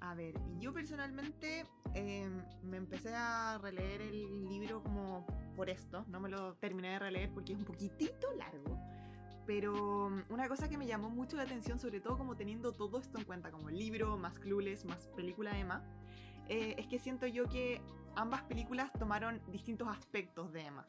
[0.00, 2.28] A ver, yo personalmente eh,
[2.62, 7.30] me empecé a releer el libro como por esto, no me lo terminé de releer
[7.34, 8.78] porque es un poquitito largo,
[9.46, 12.98] pero mm, una cosa que me llamó mucho la atención, sobre todo como teniendo todo
[12.98, 15.82] esto en cuenta, como el libro, más Clueless, más película Emma,
[16.48, 17.82] eh, es que siento yo que
[18.16, 20.86] ambas películas tomaron distintos aspectos de Emma.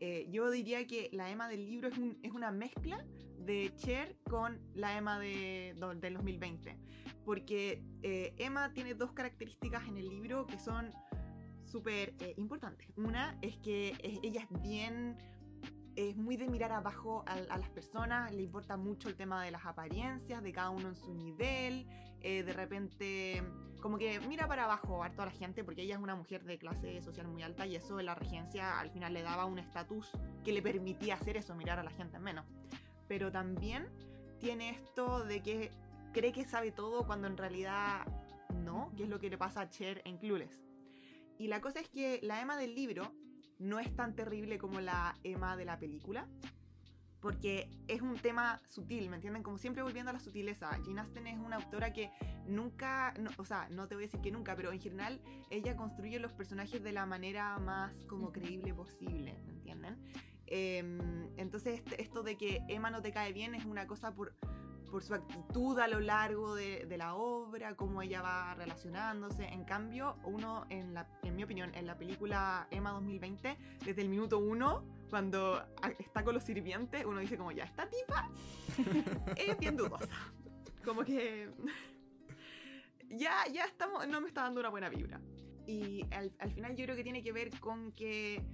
[0.00, 3.04] Eh, yo diría que la Emma del libro es, un- es una mezcla
[3.38, 6.76] de Cher con la Emma de, del 2020
[7.24, 10.90] porque eh, Emma tiene dos características en el libro que son
[11.64, 12.86] súper eh, importantes.
[12.96, 15.16] Una es que ella es bien,
[15.96, 19.64] es muy de mirar abajo a, las personas, le importa mucho el tema de las
[19.64, 21.86] apariencias, de cada uno en su nivel,
[22.20, 23.42] eh, de repente
[23.80, 26.58] como que mira para abajo a toda la gente porque ella es una mujer de
[26.58, 30.10] clase social muy alta y eso en la regencia al final le daba un estatus
[30.44, 32.46] que le permitía hacer eso, mirar a la gente en menos.
[33.06, 33.88] Pero también
[34.40, 35.70] tiene esto de que
[36.12, 38.06] cree que sabe todo cuando en realidad
[38.64, 40.64] no, que es lo que le pasa a Cher en Clueless.
[41.38, 43.12] Y la cosa es que la Emma del libro
[43.58, 46.26] no es tan terrible como la Emma de la película,
[47.20, 49.42] porque es un tema sutil, ¿me entienden?
[49.42, 50.68] Como siempre volviendo a la sutileza.
[50.84, 52.10] Jane Austen es una autora que
[52.46, 55.74] nunca, no- o sea, no te voy a decir que nunca, pero en general ella
[55.76, 59.96] construye los personajes de la manera más como creíble posible, ¿me entienden?
[60.46, 64.34] Em, entonces este- esto de que Emma no te cae bien es una cosa por
[64.90, 69.44] por su actitud a lo largo de, de la obra, cómo ella va relacionándose.
[69.44, 74.08] En cambio, uno, en, la, en mi opinión, en la película Emma 2020, desde el
[74.08, 75.64] minuto uno, cuando
[75.98, 78.30] está con los sirvientes, uno dice como, ya, esta tipa
[79.36, 80.16] es bien dudosa.
[80.84, 81.50] Como que
[83.10, 85.20] ya, ya estamos, no me está dando una buena vibra.
[85.66, 88.44] Y al, al final yo creo que tiene que ver con que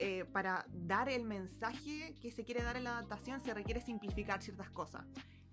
[0.00, 4.42] eh, para dar el mensaje que se quiere dar en la adaptación se requiere simplificar
[4.42, 5.06] ciertas cosas.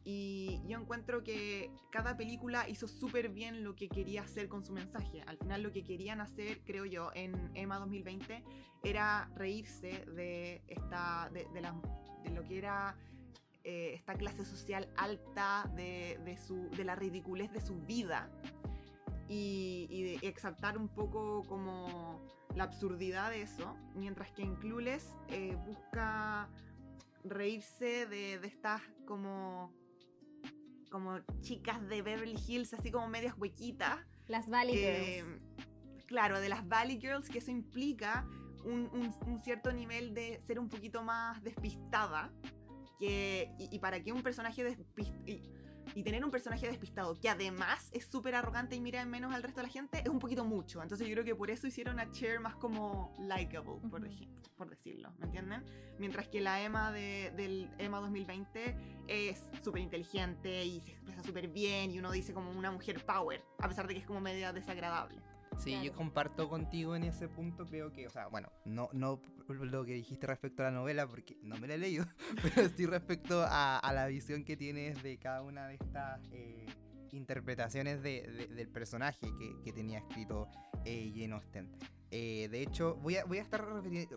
[0.04, 4.74] Y yo encuentro que cada película hizo súper bien lo que quería hacer con su
[4.74, 5.22] mensaje.
[5.28, 8.44] Al final lo que querían hacer, creo yo, en Emma 2020
[8.84, 11.80] era reírse de, esta, de, la-
[12.34, 12.98] lo que era
[13.64, 18.30] eh, esta clase social alta, de, de su, de la ridiculez de su vida
[19.32, 22.20] y, exaltar un poco como
[22.56, 26.50] la absurdidad de eso, mientras que en Clueless eh, busca
[27.24, 29.72] reírse de, de estas como
[30.91, 33.97] como chicas de Beverly Hills, así como medias huequitas.
[34.27, 36.06] Las Valley Eh, Girls.
[36.06, 38.27] claro, de las Valley Girls, que eso implica
[38.63, 42.32] un, un- un cierto nivel de ser un poquito más despistada.
[42.99, 45.41] Que, y, y para que un personaje despis- y,
[45.96, 49.44] y tener un personaje despistado que además es súper arrogante y mira en menos al
[49.44, 50.82] resto de la gente es un poquito mucho.
[50.82, 54.70] Entonces yo creo que por eso hicieron a Cher más como likable, por, ejemplo, por
[54.70, 55.63] decirlo, ¿me entienden?
[56.00, 58.76] Mientras que la Emma de, del Emma 2020
[59.08, 63.44] es súper inteligente y se expresa súper bien y uno dice como una mujer power,
[63.60, 65.22] a pesar de que es como media desagradable.
[65.63, 69.86] Sí, yo comparto contigo en ese punto, creo que, o sea, bueno, no, no lo
[69.86, 72.06] que dijiste respecto a la novela, porque no me la he leído,
[72.56, 76.65] pero sí respecto a, a la visión que tienes de cada una de estas eh,
[77.12, 80.47] interpretaciones de- de- del personaje que, que tenía escrito
[80.86, 81.69] eh, Jane Austen.
[82.12, 83.65] Eh, de hecho, voy a, estar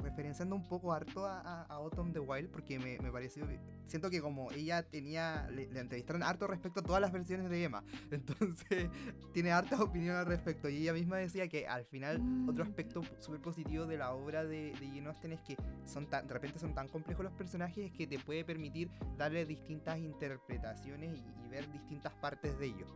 [0.03, 3.47] referenciando un poco harto a, a, Autumn the Wild porque me, me pareció.
[3.87, 5.49] Siento que como ella tenía.
[5.51, 7.85] Le, le entrevistaron harto respecto a todas las versiones de Emma.
[8.11, 8.89] Entonces,
[9.33, 10.69] tiene hartas opiniones al respecto.
[10.69, 14.73] Y ella misma decía que al final, otro aspecto súper positivo de la obra de,
[14.73, 18.45] de Jane Austen es que de repente son tan complejos los personajes que te puede
[18.45, 22.93] permitir darle distintas interpretaciones y, ver distintas partes de ellos.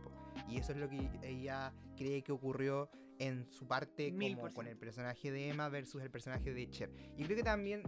[0.49, 4.77] Y eso es lo que ella cree que ocurrió en su parte como con el
[4.77, 6.89] personaje de Emma versus el personaje de Cher.
[7.17, 7.83] Y creo que también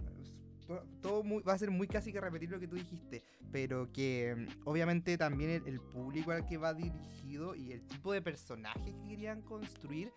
[0.68, 3.92] to- todo muy- va a ser muy casi que repetir lo que tú dijiste, pero
[3.92, 8.22] que mm, obviamente también el, el público al que va dirigido y el tipo de
[8.22, 10.12] personaje que querían construir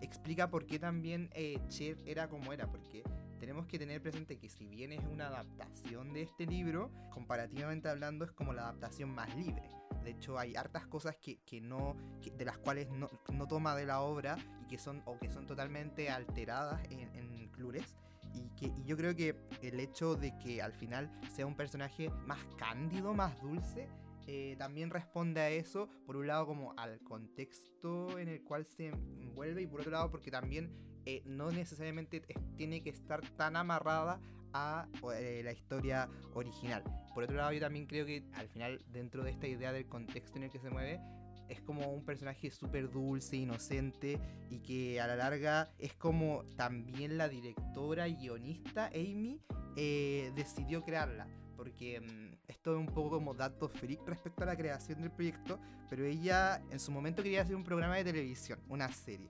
[0.00, 3.02] explica por qué también eh, Cher era como era, porque
[3.40, 8.24] tenemos que tener presente que si bien es una adaptación de este libro, comparativamente hablando
[8.24, 9.62] es como la adaptación más libre.
[10.08, 11.94] De hecho, hay hartas cosas que, que no,
[12.34, 15.46] de las cuales no, no toma de la obra y que son, o que son
[15.46, 17.94] totalmente alteradas en, en Clures.
[18.32, 22.38] Y, que, yo creo que el hecho de que al final sea un personaje más
[22.56, 23.86] cándido, más dulce,
[24.26, 28.86] eh, también responde a eso, por un lado como al contexto en el cual se
[28.86, 30.72] envuelve y por otro lado porque también
[31.04, 34.20] eh, no necesariamente es- tiene que estar tan amarrada
[34.52, 36.82] a eh, la historia original.
[37.14, 40.38] Por otro lado yo también creo que al final dentro de esta idea del contexto
[40.38, 41.00] en el que se mueve,
[41.48, 44.18] es como un personaje súper dulce, inocente
[44.50, 49.40] y que a la larga es como también la directora y guionista Amy
[49.76, 51.26] eh, decidió crearla.
[51.56, 55.58] Porque mm, esto es un poco como dato freak respecto a la creación del proyecto,
[55.90, 59.28] pero ella en su momento quería hacer un programa de televisión, una serie.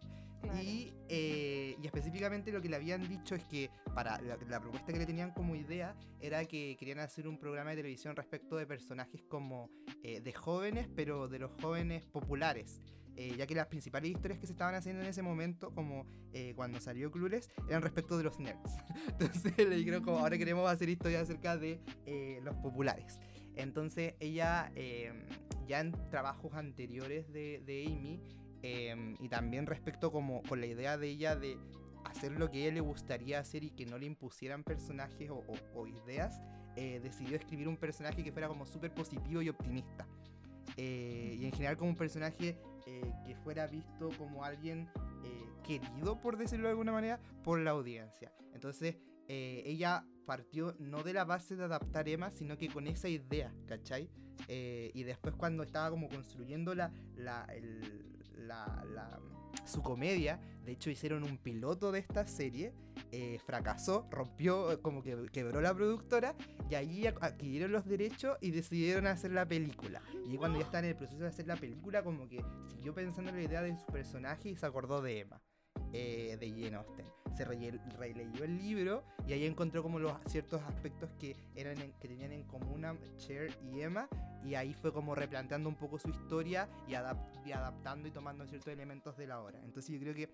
[1.11, 5.07] Eh, y específicamente lo que le habían dicho es que para la, propuesta que le
[5.07, 9.71] tenían como idea era que querían hacer un programa de televisión respecto de personajes como
[10.03, 12.81] eh, de jóvenes, pero de los jóvenes populares.
[13.17, 16.07] Eh, ya que las principales historias que se estaban haciendo en ese momento, como
[16.55, 18.77] cuando salió Clueless, eran respecto de los nerds.
[19.09, 21.81] Entonces le dijeron como ahora queremos hacer historias acerca de
[22.45, 23.19] los populares.
[23.57, 24.71] Entonces ella,
[25.67, 28.23] ya en trabajos anteriores de Amy,
[28.63, 31.59] eh, y también respecto como con la idea de ella de
[32.05, 35.87] hacer lo que a ella le gustaría hacer y que no le impusieran personajes o,
[35.87, 36.41] ideas,
[36.77, 40.07] eh, decidió escribir un personaje que fuera como súper positivo y optimista.
[40.77, 44.89] Eh, y en general como un personaje eh, que fuera visto como alguien
[45.25, 48.33] eh, querido, por decirlo de alguna manera, por la audiencia.
[48.55, 48.97] Entonces,
[49.29, 53.53] eh, ella partió no de la base de adaptar Emma, sino que con esa idea,
[53.67, 54.09] ¿cachai?
[54.49, 56.91] Y después cuando estaba como construyendo la,
[57.53, 59.21] el- la- la-
[59.65, 62.73] su comedia, de hecho hicieron un piloto de esta serie,
[63.13, 66.35] eh, fracasó, rompió, eh, como que quebró la productora,
[66.71, 70.01] y allí adquirieron los derechos y decidieron hacer la película.
[70.27, 73.31] Y cuando ya está en el proceso de hacer la película, como que siguió pensando
[73.31, 75.41] en la idea de su personaje y se acordó de Emma.
[75.95, 77.07] eh, de Jane Austen.
[77.35, 81.93] Se re- releyó el libro y ahí encontró como los ciertos aspectos que, eran en-
[81.93, 82.85] que tenían en común
[83.17, 84.07] Cher y Emma
[84.45, 88.47] y ahí fue como replanteando un poco su historia y, adap- y adaptando y tomando
[88.47, 89.61] ciertos elementos de la obra.
[89.65, 90.31] Entonces yo creo que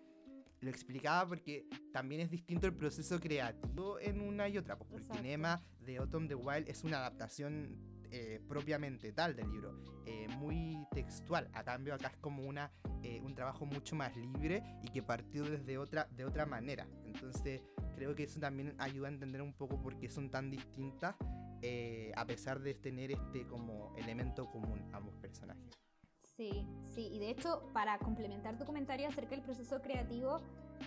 [0.60, 5.02] lo explicaba porque también es distinto el proceso creativo en una y otra, pues, porque
[5.04, 5.28] Exacto.
[5.28, 7.76] Emma de Autumn the Wild es una adaptación
[8.10, 11.50] eh, propiamente tal del libro, eh, muy textual.
[11.52, 12.70] A cambio acá es como una,
[13.02, 16.86] eh, un trabajo mucho más libre y que partió desde otra, de otra manera.
[17.04, 17.60] Entonces
[17.96, 21.16] creo que eso también ayuda a entender un poco por qué son tan distintas
[21.66, 25.70] eh, a pesar de tener este como elemento común ambos personajes.
[26.36, 30.42] Sí, sí, y de hecho, para complementar tu comentario acerca del proceso creativo,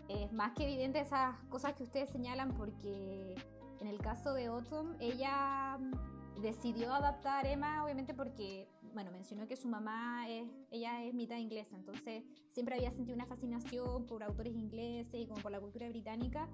[0.08, 3.34] es más que evidente esas cosas que ustedes señalan, porque
[3.80, 9.48] en el caso de Autumn, ella mm, decidió adaptar a Emma, obviamente porque, bueno, mencionó
[9.48, 14.22] que su mamá es, ella es mitad inglesa, entonces siempre había sentido una fascinación por
[14.22, 16.48] autores ingleses y como por la cultura británica.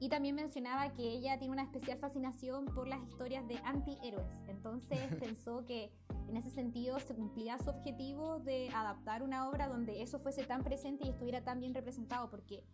[0.00, 4.32] Y también mencionaba que ella tiene una especial fascinación por las historias de antihéroes.
[4.48, 5.92] Entonces pensó que
[6.28, 10.64] en ese sentido se cumplía su objetivo de adaptar una obra donde eso fuese tan
[10.64, 12.64] presente y estuviera tan bien representado, porque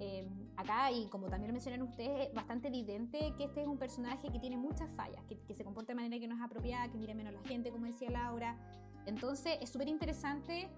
[0.00, 3.78] eh, acá, y como también lo mencionaron ustedes, es bastante evidente que este es un
[3.78, 6.90] personaje que tiene muchas fallas, que, que se comporta de manera que no es apropiada,
[6.90, 8.58] que mira menos a la gente, como decía Laura.
[9.06, 10.68] Entonces es súper interesante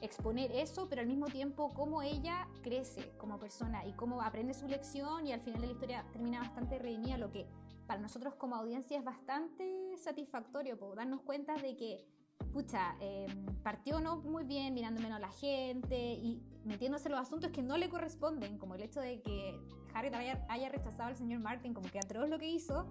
[0.00, 4.66] exponer eso, pero al mismo tiempo cómo ella crece como persona y cómo aprende su
[4.66, 7.46] lección y al final de la historia termina bastante redimida, lo que
[7.86, 12.06] para nosotros como audiencia es bastante satisfactorio, por darnos cuenta de que,
[12.52, 13.26] pucha, eh,
[13.62, 17.88] partió no muy bien, mirando a la gente y metiéndose los asuntos que no le
[17.88, 19.58] corresponden, como el hecho de que
[19.92, 22.86] Harriet haya, haya rechazado al señor Martin, como que atroz lo que hizo,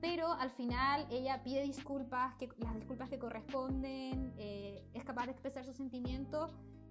[0.00, 5.32] pero al final ella pide disculpas, que, las disculpas que corresponden, eh, es capaz de
[5.32, 6.50] expresar sus sentimientos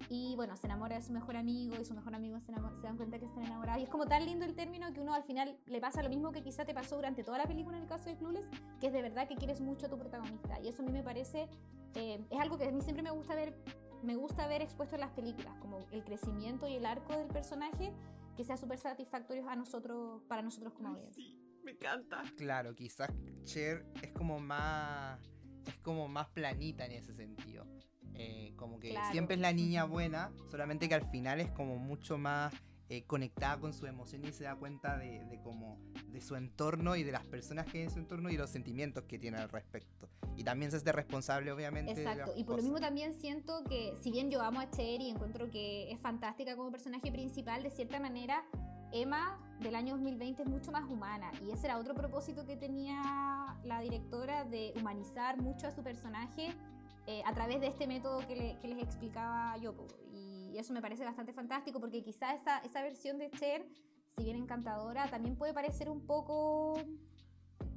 [0.10, 2.84] y bueno, se enamora de su mejor amigo y su mejor amigo se, enamora- se
[2.84, 3.82] dan cuenta que están enamorados.
[3.82, 6.32] Y es como tan lindo el término que uno al final le pasa lo mismo
[6.32, 8.48] que quizá te pasó durante toda la película en el caso de Clueless,
[8.80, 10.60] que es de verdad que quieres mucho a tu protagonista.
[10.62, 11.50] Y eso a mí me parece,
[11.96, 13.54] eh, es algo que a mí siempre me gusta ver,
[14.02, 17.92] me gusta ver expuesto en las películas, como el crecimiento y el arco del personaje,
[18.38, 21.16] que sea súper satisfactorio a nosotros, para nosotros como audiencia.
[21.26, 21.38] sí,
[21.70, 22.24] me encanta.
[22.38, 23.10] Claro, quizás
[23.44, 25.20] Cher es como más.
[25.68, 27.66] Es como más planita en ese sentido.
[28.16, 29.12] Eh, como que Claro.
[29.12, 32.54] siempre es la niña buena, solamente que al final es como mucho más
[32.90, 36.96] eh, conectada con su emoción y se da cuenta de, de como de su entorno
[36.96, 39.48] y de las personas que hay en su entorno y los sentimientos que tiene al
[39.50, 40.10] respecto.
[40.36, 41.92] Y también se hace responsable, obviamente.
[41.92, 42.64] Exacto, y por lo cosas.
[42.64, 46.56] mismo también siento que si bien yo amo a Cher y encuentro que es fantástica
[46.56, 48.44] como personaje principal, de cierta manera
[48.92, 53.02] Emma del año 2020 es mucho más humana y ese era otro propósito que tenía
[53.64, 56.54] la directora de humanizar mucho a su personaje
[57.08, 59.76] eh, a través de este método que, le- que les explicaba yo.
[59.76, 59.88] po.
[60.14, 63.66] Y eso me parece bastante fantástico porque quizá esa, esa versión de Cher,
[64.16, 66.76] si bien encantadora, también puede parecer un poco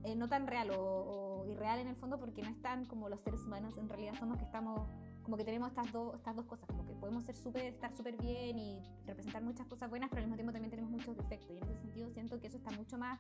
[0.05, 3.21] eh, no tan real o, o irreal en el fondo porque no están como los
[3.21, 4.89] seres humanos en realidad somos que estamos
[5.33, 8.19] como que tenemos estas, dos estas dos cosas como que podemos ser súper estar súper
[8.19, 11.53] bien y representar muchas cosas buenas pero al mismo tiempo también tenemos muchos defectos.
[11.53, 13.19] Y en ese sentido siento que eso está mucho más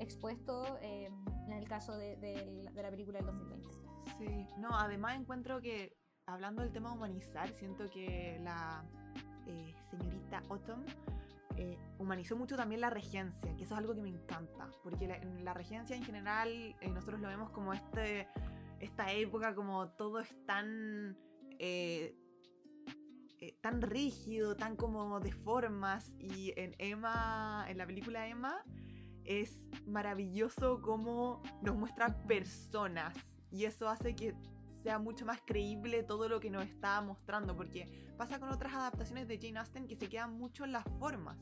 [0.00, 1.08] expuesto eh,
[1.46, 3.68] en el caso de, de- de la película del 2020
[4.18, 8.84] Sí, no, además encuentro que, hablando del tema humanizar, siento que la
[9.46, 10.84] eh, señorita Autumn
[11.56, 15.18] eh, humanizó mucho también la regencia, que eso es algo que me encanta, porque la,
[15.40, 16.48] la regencia en general
[16.80, 18.26] eh, nosotros lo vemos como este,
[18.80, 21.16] esta época, como todo es tan...
[21.58, 22.16] eh,
[23.40, 28.64] eh, tan rígido, tan como de formas y en Emma, en la película Emma,
[29.24, 33.16] es maravilloso cómo nos muestra personas
[33.50, 34.34] y eso hace que
[34.82, 39.26] sea mucho más creíble todo lo que nos está mostrando porque pasa con otras adaptaciones
[39.28, 41.38] de Jane Austen que se quedan mucho en las formas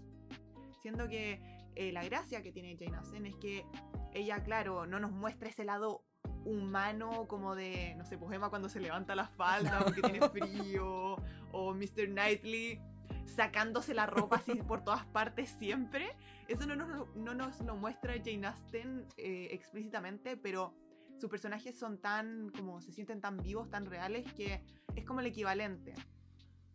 [0.83, 1.41] siendo que
[1.75, 3.65] eh, la gracia que tiene Jane Austen es que
[4.13, 6.05] ella claro no nos muestra ese lado
[6.45, 11.17] humano como de no sé pues Emma cuando se levanta la falda porque tiene frío
[11.53, 12.09] o Mr.
[12.09, 12.81] Knightley
[13.27, 16.17] sacándose la ropa así por todas partes siempre
[16.49, 20.75] eso no nos, no nos lo muestra Jane Austen eh, explícitamente, pero
[21.19, 24.63] sus personajes son tan, como se sienten tan vivos, tan reales, que
[24.95, 25.95] es como el equivalente.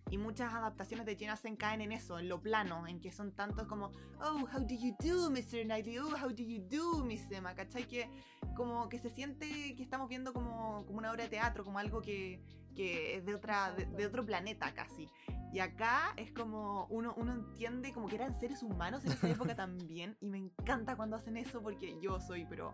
[0.09, 3.33] Y muchas adaptaciones de Jane Austen caen en eso, en lo plano, en que son
[3.33, 3.91] tantos como,
[4.21, 5.65] oh, how do you do, Mr.
[5.65, 5.97] Knightley?
[5.99, 7.53] Oh, how do you do, Miss Emma?
[7.53, 7.87] ¿Cachai?
[7.87, 8.09] Que
[8.55, 12.01] como que se siente que estamos viendo como, como una obra de teatro, como algo
[12.01, 12.41] que,
[12.75, 15.09] que es de, otra, de, de otro planeta casi.
[15.51, 19.55] Y acá es como uno, uno entiende como que eran seres humanos en esa época
[19.55, 20.17] también.
[20.21, 22.71] Y me encanta cuando hacen eso porque yo soy, pero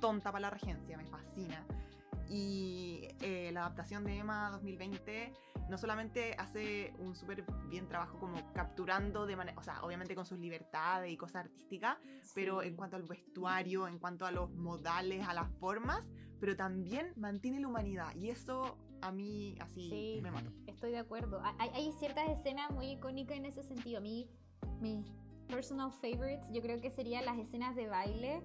[0.00, 1.64] tonta para la regencia, me fascina.
[2.28, 5.32] Y eh, la adaptación de Emma 2020
[5.68, 10.24] no solamente hace un súper bien trabajo como capturando de manera, o sea, obviamente con
[10.24, 11.98] sus libertades y cosas artísticas,
[12.34, 16.08] pero en cuanto al vestuario, en cuanto a los modales, a las formas,
[16.40, 20.20] pero también mantiene la humanidad y eso a mí así Sí.
[20.22, 20.50] me mata.
[20.66, 21.40] Estoy de acuerdo.
[21.44, 23.98] Ha- Hay, hay ciertas escenas muy icónicas en ese sentido.
[23.98, 24.28] A mí,
[24.80, 25.06] mis
[25.48, 28.42] personal favorites, yo creo que serían las escenas de baile.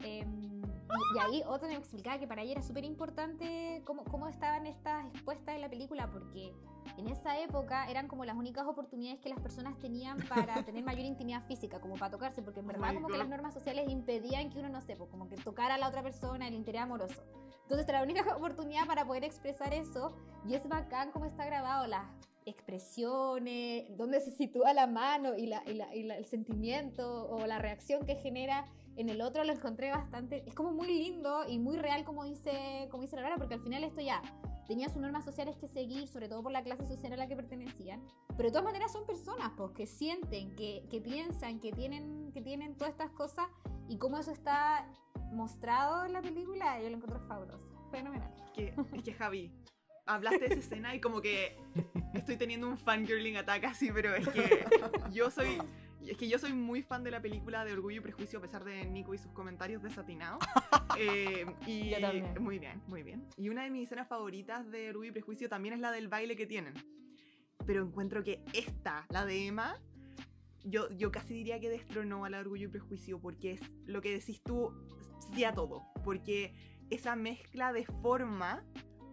[0.00, 0.55] em,
[0.88, 4.66] y, y ahí Otto me explicaba que para ella era súper importante cómo, cómo estaban
[4.66, 6.52] estas expuestas en la película, porque
[6.96, 11.04] en esa época eran como las únicas oportunidades que las personas tenían para tener mayor
[11.04, 13.88] intimidad física, como para tocarse, porque en Oh verdad my como que las normas sociales
[13.90, 16.82] impedían que uno, no sé, pues, como que tocara a la otra persona, el interés
[16.82, 17.22] amoroso.
[17.62, 20.14] Entonces era la única oportunidad para poder expresar eso
[20.46, 22.04] y es bacán cómo está grabado, las
[22.44, 27.44] expresiones, dónde se sitúa la mano y, la, y la- y la- el sentimiento o
[27.46, 28.66] la reacción que genera
[28.96, 32.88] en el otro lo encontré bastante, es como muy lindo y muy real como dice,
[32.90, 34.22] como dice la porque al final esto ya
[34.66, 37.36] tenía sus normas sociales que seguir, sobre todo por la clase social a la que
[37.36, 38.02] pertenecían,
[38.36, 42.42] pero de todas maneras son personas pues, que sienten, que, que piensan, que tienen, que
[42.42, 43.46] tienen todas estas cosas
[43.88, 44.88] y cómo eso está
[45.32, 48.32] mostrado en la película, yo lo encuentro fabuloso, fenomenal.
[48.54, 49.52] que, es que Javi,
[50.06, 51.56] hablaste de esa escena y como que
[52.14, 54.64] estoy teniendo un fangirling ataque así, pero es que
[55.12, 55.58] yo soy.
[56.04, 58.64] Es que yo soy muy fan de la película de Orgullo y Prejuicio, a pesar
[58.64, 60.40] de Nico y sus comentarios desatinados.
[60.98, 62.42] Eh, y Yo también.
[62.42, 63.28] muy bien, muy bien.
[63.36, 66.36] Y una de mis escenas favoritas de Orgullo y Prejuicio también es la del baile
[66.36, 66.72] que tienen.
[67.66, 69.78] Pero encuentro que esta, la de Emma,
[70.64, 74.10] yo, yo casi diría que destronó a la Orgullo y Prejuicio, porque es lo que
[74.10, 74.72] decís tú,
[75.34, 75.82] sí a todo.
[76.02, 76.54] Porque
[76.88, 78.64] esa mezcla de forma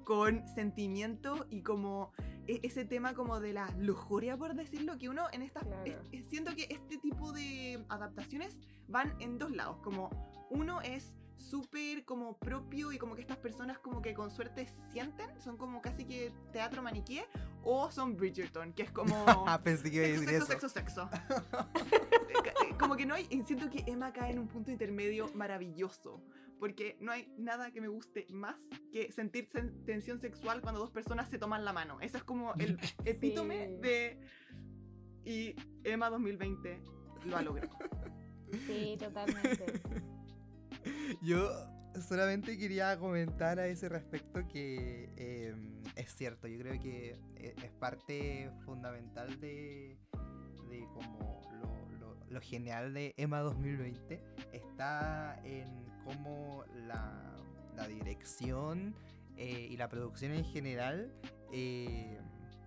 [0.04, 2.12] con sentimiento y como
[2.48, 5.64] e- ese tema como de la lujuria, por decirlo, que uno en estas...
[5.64, 5.84] Claro.
[6.12, 10.10] es- siento que este tipo de adaptaciones van en dos lados, como
[10.50, 15.30] uno es súper como propio y como que estas personas como que con suerte sienten,
[15.42, 17.22] son como casi que teatro maniquí,
[17.64, 19.14] o son Bridgerton, que es como...
[19.48, 20.70] Ah, pensé que iba a decir sexo, eso.
[20.70, 21.10] sexo, sexo.
[22.66, 23.26] Eh, Como que no hay.
[23.46, 26.22] Siento que Emma cae en un punto intermedio maravilloso.
[26.64, 28.56] Porque no hay nada que me guste más
[28.94, 32.00] que sentir sen- tensión sexual cuando dos personas se toman la mano.
[32.00, 33.76] Eso es como el epítome Sí.
[33.82, 34.20] de.
[35.26, 36.80] Y Emma 2020
[37.26, 37.78] lo ha logrado.
[38.66, 39.66] Sí, totalmente.
[41.22, 41.50] Yo
[42.08, 45.54] solamente quería comentar a ese respecto que eh,
[45.98, 49.98] es cierto, yo creo que e- es parte fundamental de,
[50.70, 51.83] de como lo,
[52.34, 54.22] lo- genial de Emma 2020
[54.52, 57.30] está en cómo la,
[57.88, 58.96] dirección
[59.36, 61.12] eh, y la producción en general
[61.52, 62.20] eh,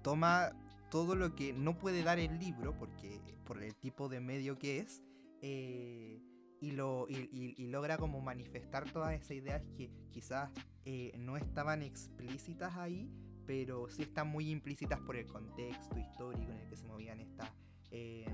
[0.03, 0.51] toma
[0.91, 4.79] todo lo que no puede dar el libro porque por el tipo de medio que
[4.81, 5.03] es
[5.43, 6.21] eh,
[6.61, 10.51] y, lo, y, logra como manifestar todas esas ideas que quizás
[11.19, 13.11] no estaban explícitas ahí,
[13.47, 17.51] pero sí están muy implícitas por el contexto histórico en el que se movían estas,
[17.91, 18.27] eh,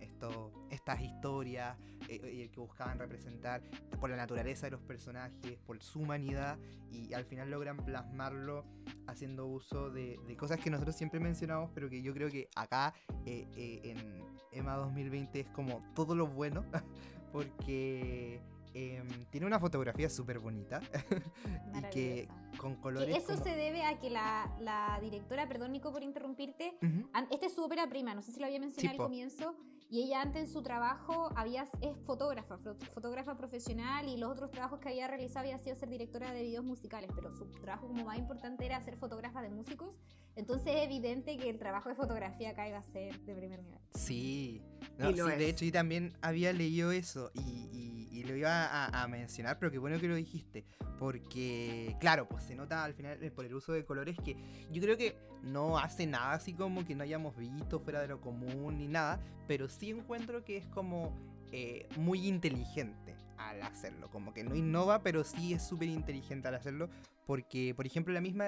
[0.00, 0.52] esto-
[0.82, 1.78] estas historias,
[2.08, 3.62] eh, eh, que buscaban representar
[4.00, 6.58] por la naturaleza de los personajes, por su humanidad,
[6.90, 8.64] y al final logran plasmarlo
[9.06, 12.92] haciendo uso de, de cosas que nosotros siempre mencionamos, pero que yo creo que acá
[13.26, 16.64] eh, eh, en Emma 2020 es como todo lo bueno,
[17.32, 18.40] porque
[18.74, 20.80] em, tiene una fotografía súper bonita
[21.78, 22.28] y que
[22.58, 23.16] con Que colores...
[23.16, 27.08] eso como- se debe a que la, la directora, perdón Nico por interrumpirte, Ujú.
[27.12, 29.54] an- esta es su ópera prima, no sé si lo había mencionado Sí, al comienzo,
[29.92, 34.50] y ella antes en su trabajo había, es fotógrafa, fo- fotógrafa profesional y los otros
[34.50, 38.02] trabajos que había realizado había sido ser directora de videos musicales, pero su trabajo como
[38.06, 39.94] más importante era ser fotógrafa de músicos,
[40.34, 43.80] entonces es evidente que el trabajo de fotografía acá iba a ser de primer nivel.
[43.94, 44.62] Sí,
[44.96, 48.36] no, Y lo sí, de hecho yo también había leído eso y, y- y lo
[48.36, 50.64] iba a, a mencionar, pero qué bueno que lo dijiste,
[50.98, 54.36] porque claro, pues se nota al final por el uso de colores que
[54.70, 58.20] yo creo que no hace nada así como que no hayamos visto fuera de lo
[58.20, 59.18] común ni nada,
[59.48, 61.16] pero sí encuentro que es como
[61.52, 66.54] eh, muy inteligente al hacerlo, como que no innova, pero sí es súper inteligente al
[66.54, 66.88] hacerlo,
[67.26, 68.46] porque por ejemplo la misma...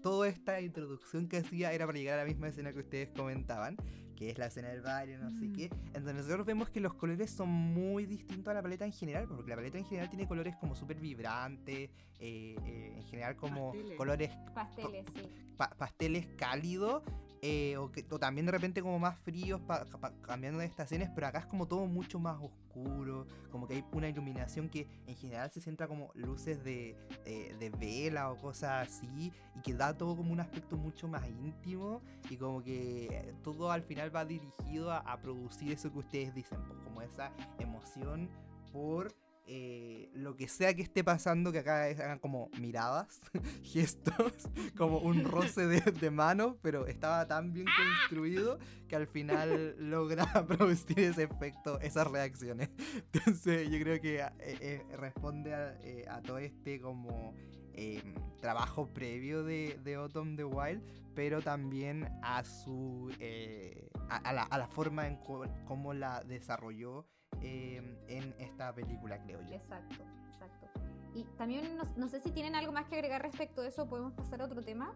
[0.00, 3.76] Toda esta introducción que hacía era para llegar a la misma escena que ustedes comentaban,
[4.14, 5.52] que es la escena del baile, no sé Mm.
[5.54, 5.64] qué.
[5.86, 9.50] Entonces nosotros vemos que los colores son muy distintos a la paleta en general, porque
[9.50, 13.96] la paleta en general tiene colores como súper vibrantes, eh, eh, en general como Pasteles.
[13.98, 15.22] colores Pasteles, sí.
[15.56, 17.02] pa- pasteles cálidos,
[17.42, 19.86] eh, o, también de repente como más fríos, pa-
[20.22, 24.08] cambiando de estaciones, pero acá es como todo mucho más oscuro, como que hay una
[24.08, 29.32] iluminación que en general se centra como luces de, de- de vela o cosas así,
[29.56, 33.82] y que da todo como un aspecto mucho más íntimo, y como que todo al
[33.82, 38.28] final va dirigido a, a producir eso que ustedes dicen, pues como esa emoción
[38.72, 39.12] por
[39.50, 43.20] eh, lo que sea que esté pasando, que acá hagan como miradas,
[43.62, 44.34] gestos,
[44.76, 50.26] como un roce de, de manos, pero estaba tan bien construido que al final logra
[50.46, 52.68] producir ese efecto, esas reacciones.
[53.12, 57.34] Entonces yo creo que eh, eh, responde a, eh, a todo este como
[57.72, 60.82] em, trabajo previo de, de Autumn the Wild,
[61.14, 67.06] pero también a su eh, a, a la, a la forma en cómo la desarrolló
[67.40, 69.54] em, en esta película, creo yo.
[69.54, 70.68] Exacto, exacto.
[71.14, 74.12] Y también no, no sé si tienen algo más que agregar respecto a eso, podemos
[74.12, 74.94] pasar a otro tema.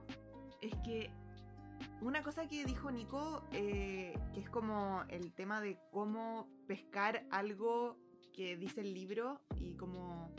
[0.61, 1.11] Es que
[2.01, 7.97] una cosa que dijo Nico, eh, que es como el tema de cómo pescar algo
[8.33, 10.35] que dice el libro y cómo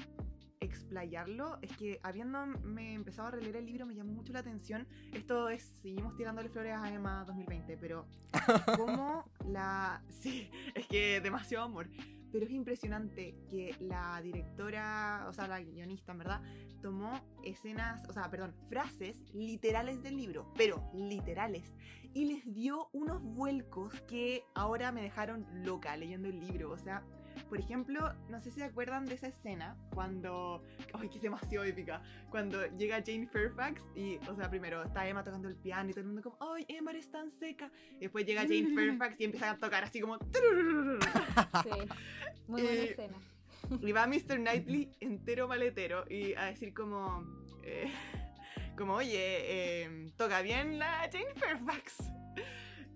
[0.74, 4.88] explayarlo, es que habiéndome empezado a releer el libro me llamó mucho la atención.
[5.11, 8.05] Esto es, seguimos tirándole flores a Emma 2020, pero
[8.78, 10.03] cómo la...
[10.09, 11.89] Sí, es que demasiado amor.
[12.32, 16.41] Pero es impresionante que la directora, o sea, la guionista, en verdad,
[16.82, 21.71] tomó escenas, o sea, perdón, frases literales del libro, pero literales,
[22.13, 26.71] y les dio unos vuelcos que ahora me dejaron loca leyendo el libro.
[26.71, 27.03] O sea,
[27.50, 30.64] por ejemplo, no sé si se acuerdan de esa escena cuando,
[30.94, 35.24] ay, que es demasiado épica, cuando llega Jane Fairfax y, o sea, primero está Emma
[35.24, 37.72] tocando el piano y todo el mundo como, ay, Emma eres tan seca.
[37.98, 40.18] Y después llega Jane Fairfax y empieza a tocar así como...
[40.20, 41.70] Sí,
[42.48, 43.18] muy buena Eh, escena.
[43.82, 44.38] Y va Mr.
[44.38, 47.24] Knightley entero maletero y a decir como...
[47.64, 47.92] eh,
[48.76, 52.12] como, oye, eh, toca bien la Jane Fairfax.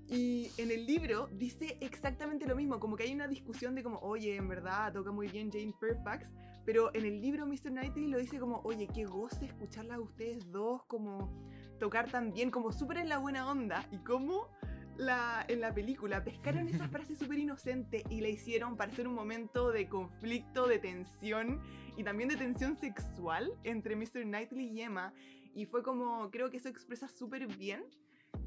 [0.09, 3.99] Y en el libro dice exactamente lo mismo, como que hay una discusión de como,
[3.99, 6.31] oye, en verdad toca muy bien Jane Fairfax,
[6.65, 7.71] pero en el libro Mr.
[7.71, 11.29] Knightley lo dice como, oye, qué goce escucharla a ustedes dos, como
[11.77, 14.47] tocar tan bien, como súper en la buena onda, y como
[14.95, 19.13] la, en la película pescaron esa frase súper inocente y la hicieron para ser un
[19.13, 21.61] momento de conflicto, de tensión
[21.97, 24.23] y también de tensión sexual entre Mr.
[24.23, 25.13] Knightley y Emma.
[25.53, 27.83] Y fue como, creo que eso expresa súper bien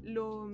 [0.03, 0.49] lo,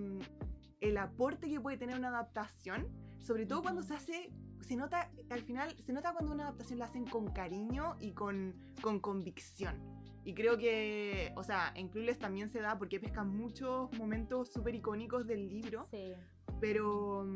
[0.82, 2.88] el aporte que puede tener una adaptación,
[3.20, 6.86] sobre todo cuando se hace, se nota, al final, se nota cuando una adaptación la
[6.86, 9.76] hacen con cariño y con, con convicción.
[10.24, 14.76] Y creo que, o sea, en Clueless también se da porque pescan muchos momentos súper
[14.76, 16.14] icónicos del libro, Sí.
[16.60, 17.32] pero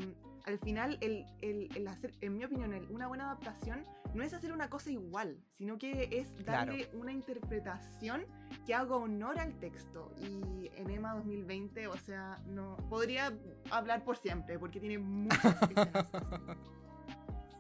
[0.45, 3.83] al final, el, el- el hacer, en mi opinión, el- una buena adaptación
[4.13, 6.71] no es hacer una cosa igual, sino que es Claro.
[6.71, 8.25] darle una interpretación
[8.65, 10.11] que haga honor al texto.
[10.19, 13.31] Y en Emma 2020, o sea, no podría
[13.69, 15.55] hablar por siempre, porque tiene muchas.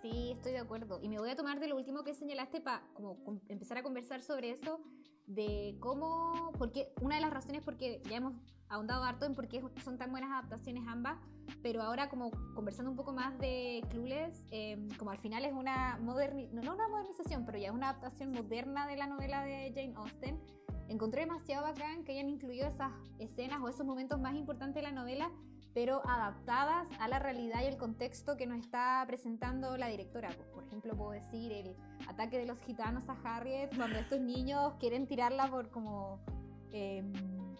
[0.01, 0.99] Sí, estoy de acuerdo.
[1.03, 2.81] Y me voy a tomar de lo último que señalaste para
[3.49, 4.81] empezar a conversar sobre eso,
[5.35, 8.33] de cómo, porque una de las razones porque ya hemos
[8.69, 11.17] ahondado harto en por qué son tan buenas adaptaciones ambas,
[11.61, 15.97] pero ahora como conversando un poco más de Clueless, eh, como al final es una
[16.01, 19.71] moderni no, no una modernización, pero ya es una adaptación moderna de la novela de
[19.75, 20.39] Jane Austen,
[20.87, 24.91] encontré demasiado bacán que hayan incluido esas escenas o esos momentos más importantes de la
[24.91, 25.31] novela
[25.73, 30.29] pero adaptadas a la realidad y el contexto que nos está presentando la directora.
[30.35, 31.75] Pues, Por ejemplo, puedo decir el
[32.07, 36.19] ataque de los gitanos a Harriet, cuando estos niños quieren tirarla por como...
[36.71, 37.13] em,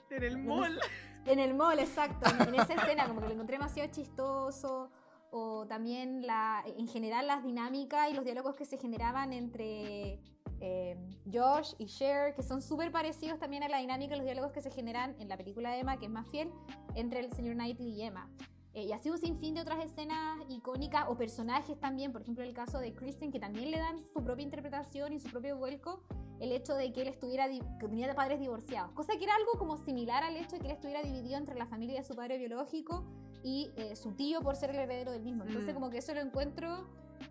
[0.10, 0.80] En el mall.
[1.26, 4.92] en el mall, exacto, en, en esa escena, como que lo encontré demasiado chistoso.
[5.34, 10.20] O también la, en general las dinámicas y los diálogos que se generaban entre
[10.62, 10.96] eh,
[11.32, 14.62] Josh y Cher, que son súper parecidos también a la dinámica y los diálogos que
[14.62, 16.52] se generan en la película de Emma, que es más fiel,
[16.96, 18.30] entre el señor Knightley y Emma.
[18.74, 22.54] Eh, y así un sinfín de otras escenas icónicas o personajes también, por ejemplo el
[22.54, 26.04] caso de Kristen, que también le dan su propia interpretación y su propio vuelco,
[26.40, 29.60] el hecho de que él estuviera, que venía de padres divorciados, cosa que era algo
[29.60, 32.38] como similar al hecho de que él estuviera dividido entre la familia de su padre
[32.38, 33.04] biológico
[33.44, 35.44] y eh, su tío por ser el heredero del mismo.
[35.44, 35.74] Entonces Mm.
[35.76, 36.88] como que eso lo encuentro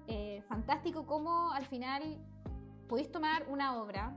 [0.09, 2.19] eh, fantástico como al final
[2.91, 4.13] podéis tomar una obra,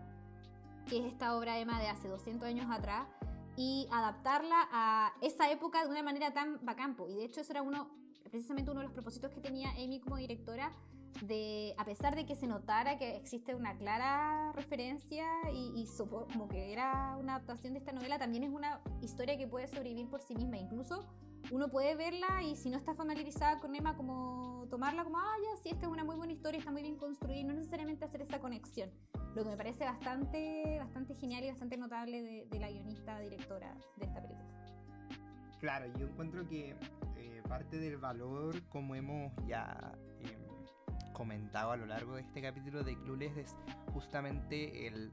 [0.90, 3.08] que es esta obra Emma de hace 200 años atrás,
[3.56, 6.96] y adaptarla a esa época de una manera tan bacán.
[6.96, 7.08] po.
[7.08, 7.92] Y de hecho eso era uno,
[8.24, 10.74] precisamente uno de los propósitos que tenía Amy como directora,
[11.22, 15.88] de, a pesar de que se notara que existe una clara referencia y, y
[16.50, 20.22] que era una adaptación de esta novela, también es una historia que puede sobrevivir por
[20.22, 20.58] sí misma.
[20.58, 21.06] Incluso
[21.52, 25.62] uno puede verla y si no está familiarizada con Emma, como tomarla como, ah, ya,
[25.62, 28.22] sí, esta es una muy buena historia, está muy bien construida, y no necesariamente hacer
[28.22, 28.90] esa conexión.
[29.36, 33.76] Lo que me parece bastante, bastante genial y bastante notable de, de la guionista directora
[33.98, 34.54] de esta película.
[35.60, 36.76] Claro, yo encuentro que
[37.18, 40.53] eh, parte del valor, como hemos ya em,
[41.14, 43.56] comentado a lo largo de este capítulo de Clueless, es
[43.94, 45.12] justamente el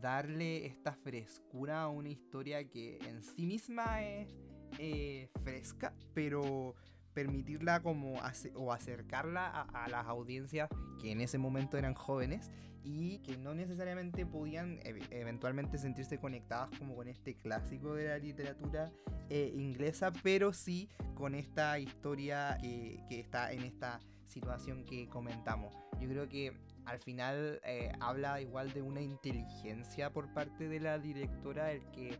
[0.00, 4.34] darle esta frescura a una historia que en sí misma es
[4.78, 6.74] eh, fresca, pero
[7.12, 8.14] permitirla como
[8.54, 10.68] o acercarla a, las audiencias
[11.00, 12.50] que en ese momento eran jóvenes
[12.82, 14.80] y que no necesariamente podían
[15.10, 18.90] eventualmente sentirse conectadas como con este clásico de la literatura
[19.28, 24.00] eh, inglesa, pero sí con esta historia que, que está en esta
[24.32, 25.74] situación que comentamos.
[26.00, 26.52] Yo creo que
[26.84, 32.18] al final eh, habla igual de una inteligencia por parte de la directora el que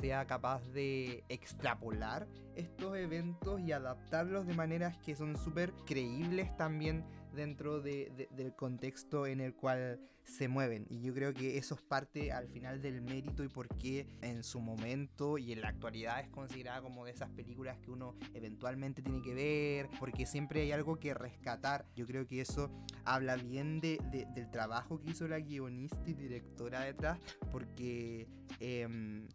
[0.00, 7.04] sea capaz de extrapolar estos eventos y adaptarlos de maneras que son súper creíbles también
[7.34, 10.86] dentro del contexto en el cual se mueven.
[10.90, 14.44] Y yo creo que eso es parte al final del mérito y por qué en
[14.44, 19.02] su momento y en la actualidad es considerada como de esas películas que uno eventualmente
[19.02, 21.86] tiene que ver, porque siempre hay algo que rescatar.
[21.96, 22.70] Yo creo que eso
[23.04, 23.98] habla bien de,
[24.34, 27.18] del trabajo que hizo la guionista y directora detrás,
[27.50, 28.28] porque
[28.60, 29.26] em,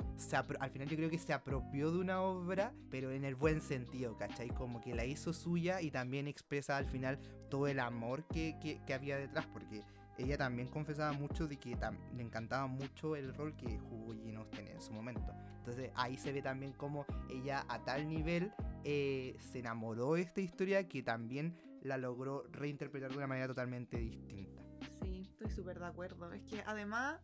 [0.60, 4.16] al final yo creo que se apropió de una obra, pero en el buen sentido,
[4.16, 4.50] ¿cachai?
[4.50, 7.20] Como que la hizo suya y también expresa al final
[7.50, 9.84] todo el amor que, que había detrás, porque
[10.18, 11.78] ella también confesaba mucho de que
[12.16, 15.34] le encantaba mucho el rol que jugó Austen en su momento.
[15.57, 18.51] Entonces ahí se ve también como ella a tal nivel
[18.84, 23.97] eh, se enamoró de esta historia que también la logró reinterpretar de una manera totalmente
[23.97, 24.61] distinta.
[25.01, 26.32] Sí, estoy súper de acuerdo.
[26.34, 27.20] Es que además,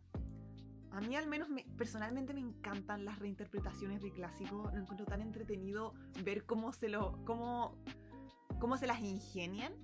[0.90, 4.72] a mí al menos personalmente me encantan las reinterpretaciones de clásicos.
[4.72, 7.22] Lo encuentro tan entretenido ver cómo se lo.
[7.24, 7.76] cómo,
[8.58, 9.74] cómo se las ingenian.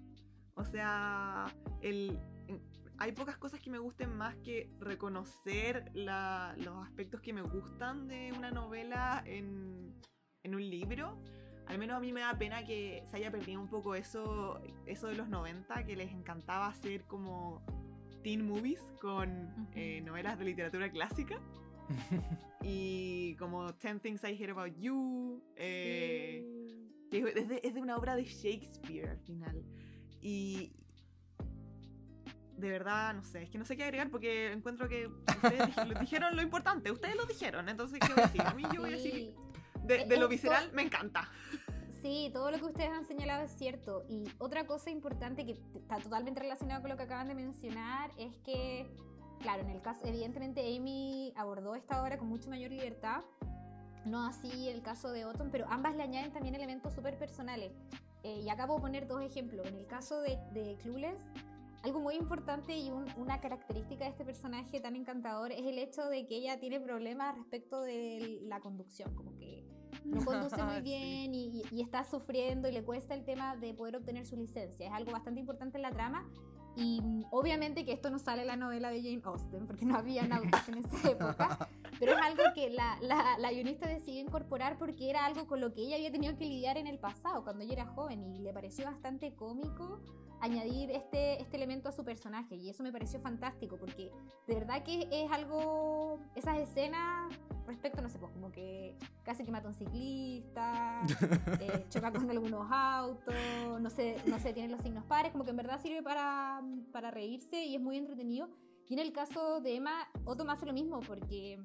[0.54, 1.46] O sea,
[1.82, 2.18] el,
[2.98, 8.32] hay pocas cosas que me gusten más que reconocer los aspectos que me gustan de
[8.36, 9.94] una novela en,
[10.44, 11.18] un libro.
[11.66, 15.08] Al menos a mí me da pena que se haya perdido un poco eso, eso
[15.08, 17.62] de los 90, que les encantaba hacer como
[18.22, 21.40] teen movies con eh, novelas de literatura clásica.
[22.62, 26.44] y como Ten Things I Hear About You, eh,
[27.10, 29.64] que es de, es de una obra de Shakespeare al final.
[30.22, 30.72] Y,
[32.56, 36.36] de verdad, no sé, es que no sé qué agregar porque encuentro que ustedes dijeron
[36.36, 38.42] lo importante, ustedes lo dijeron, entonces ¿qué voy a decir?
[38.42, 39.34] A mí yo voy a decir,
[39.82, 41.28] de, de lo visceral me encanta.
[42.02, 44.04] Sí, todo lo que ustedes han señalado es cierto.
[44.08, 48.36] Y otra cosa importante que está totalmente relacionada con lo que acaban de mencionar es
[48.44, 48.86] que,
[49.40, 53.22] claro, en el caso, evidentemente Amy abordó esta obra con mucho mayor libertad,
[54.04, 57.72] no así el caso de Otton, pero ambas le añaden también elementos súper personales.
[58.22, 59.66] Eh, y acabo de poner dos ejemplos.
[59.66, 61.20] En el caso de, de Clueless,
[61.86, 66.26] algo muy importante y una característica de este personaje tan encantador es el hecho de
[66.26, 69.64] que ella tiene problemas respecto de la conducción, como que
[70.04, 74.26] no conduce muy bien y, está sufriendo y le cuesta el tema de poder obtener
[74.26, 74.88] su licencia.
[74.88, 76.28] Es algo bastante importante en la trama
[76.74, 79.96] y mm, obviamente que esto no sale en la novela de Jane Austen porque no
[79.96, 81.68] había autos en esa época,
[82.00, 85.72] pero es algo que la, la, la, guionista decidió incorporar porque era algo con lo
[85.72, 88.52] que ella había tenido que lidiar en el pasado, cuando ella era joven y le
[88.52, 90.00] pareció bastante cómico
[90.40, 94.12] añadir este, este elemento a su personaje y eso me pareció fantástico porque
[94.46, 97.32] de verdad que es algo, esas escenas
[97.66, 101.02] respecto, no sé, pues como que casi que mata a un ciclista,
[101.60, 103.34] eh, choca con algunos autos,
[103.80, 106.62] no sé, no sé, tiene los signos pares, como que en verdad sirve para,
[106.92, 108.48] para reírse y es muy entretenido.
[108.88, 111.60] Y en el caso de Emma, Otto hace lo mismo porque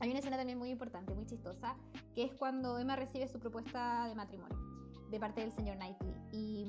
[0.00, 1.76] hay una escena también muy importante, muy chistosa,
[2.14, 4.66] que es cuando Emma recibe su propuesta de matrimonio
[5.10, 6.14] de parte del señor Knightley.
[6.32, 6.66] Y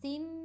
[0.00, 0.38] sin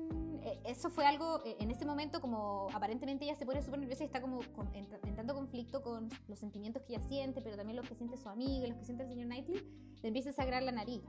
[0.45, 4.03] eh, eso fue algo, eh, en ese momento, como aparentemente ella se pone súper nerviosa
[4.03, 4.41] y está como
[4.73, 8.27] en, tanto conflicto con los sentimientos que ella siente, pero también los que siente su
[8.27, 9.63] amiga, los que siente el señor Knightley,
[10.01, 11.01] le empieza a sagrar la nariz.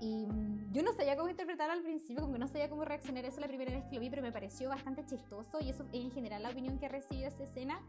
[0.00, 3.24] Y mm, yo no sabía cómo interpretarlo al principio, como que no sabía cómo reaccionar
[3.24, 5.86] a eso la primera vez que lo vi, pero me pareció bastante chistoso y eso
[5.92, 7.80] en general la opinión que recibido esa escena.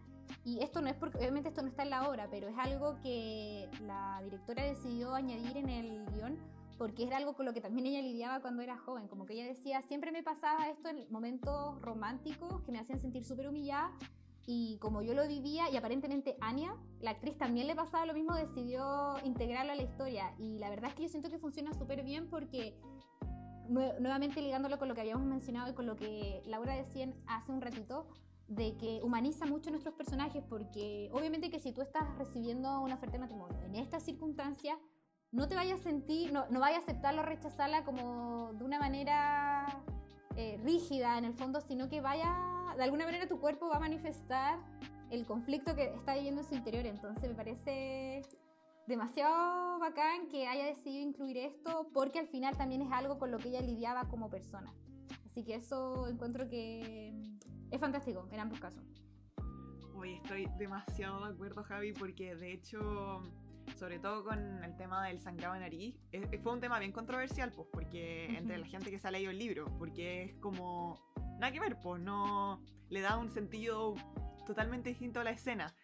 [0.46, 2.96] Y esto no es porque, obviamente esto no está en la obra, pero es algo
[3.02, 6.38] que la directora decidió añadir en el guion
[6.78, 9.46] porque era algo con lo que también ella lidiaba cuando era joven, como que ella
[9.46, 13.92] decía, siempre me pasaba esto en momentos románticos que me hacían sentir súper humillada
[14.48, 18.36] y como yo lo vivía y aparentemente Anya, la actriz también le pasaba lo mismo,
[18.36, 20.36] decidió integrarlo a la historia.
[20.38, 22.78] Y la verdad es que yo siento que funciona súper bien porque
[23.68, 27.62] nuevamente ligándolo con lo que habíamos mencionado y con lo que Laura decía hace un
[27.62, 28.08] ratito,
[28.48, 33.14] de que humaniza mucho nuestros personajes porque obviamente que si tú estás recibiendo una oferta
[33.14, 34.78] de matrimonio en estas circunstancias,
[35.36, 38.80] no te vayas a sentir, no, no vayas a aceptarla o rechazarla como de una
[38.80, 39.68] manera
[40.38, 42.34] eh, rígida en el fondo, sino que vaya,
[42.78, 44.60] de alguna manera tu cuerpo va a manifestar
[45.12, 46.86] el conflicto que está viviendo en su interior.
[46.86, 48.22] Entonces me parece
[48.88, 53.38] demasiado bacán que haya decidido incluir esto porque al final también es algo con lo
[53.38, 54.74] que ella lidiaba como persona.
[55.26, 57.14] Así que eso encuentro que
[57.72, 58.84] es fantástico en ambos casos.
[59.94, 63.22] Hoy estoy demasiado de acuerdo, Javi, porque de hecho
[63.78, 66.92] sobre todo con el tema del sangrado de nariz, eh, eh, fue un tema bien
[66.92, 68.66] controversial, pues, porque entre Ujú.
[68.66, 71.00] la gente que se ha leído el libro, porque es como,
[71.40, 73.96] nada que ver, pues, no, le da un sentido
[74.46, 75.76] totalmente distinto a la escena.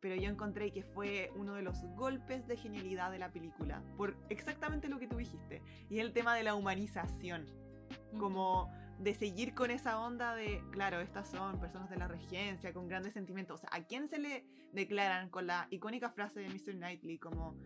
[0.00, 4.16] Pero yo encontré que fue uno de los golpes de genialidad de la película, por
[4.28, 7.46] exactamente lo que tú dijiste, y es el tema de la humanización
[8.18, 12.88] como de seguir con esa onda de, claro, estas son personas de la regencia con
[12.88, 13.56] grandes sentimientos.
[13.56, 16.74] O sea, ¿a quién se le declaran con la icónica frase de Mr.
[16.76, 17.56] Knightley como,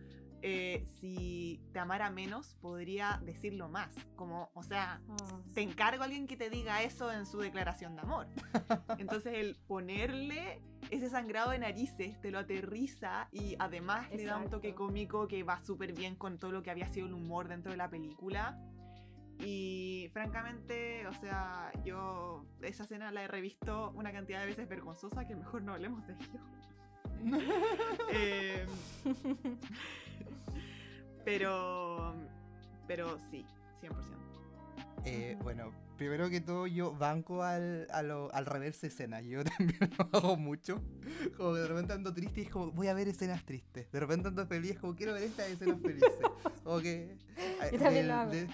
[0.41, 3.93] eh, si te amara menos, podría decirlo más?
[4.15, 7.95] Como, o sea, Oh, te encargo a alguien que te diga eso en su declaración
[7.95, 8.27] de amor.
[8.99, 14.49] Entonces el ponerle ese sangrado de narices te lo aterriza y además le da un
[14.49, 14.85] toque Exacto.
[14.87, 17.77] cómico que va súper bien con todo lo que había sido el humor dentro de
[17.77, 18.59] la película.
[19.43, 25.27] Y francamente, o sea, yo esa escena la he revisto una cantidad de veces vergonzosa
[25.27, 26.39] que mejor no hablemos de ello.
[28.13, 28.65] Eh,
[31.25, 32.15] pero,
[32.87, 33.45] pero sí,
[33.81, 33.91] 100%.
[35.05, 39.23] Eh, bueno, primero que todo yo banco al, a lo- al reverse escenas.
[39.25, 40.81] Yo también lo hago mucho.
[41.37, 43.91] Como que de repente ando triste y es como, voy a ver escenas tristes.
[43.91, 46.09] De repente ando feliz, como quiero ver estas escenas felices.
[46.81, 47.17] Que...
[47.37, 48.31] eh, Yo también del- lo hago.
[48.31, 48.47] de,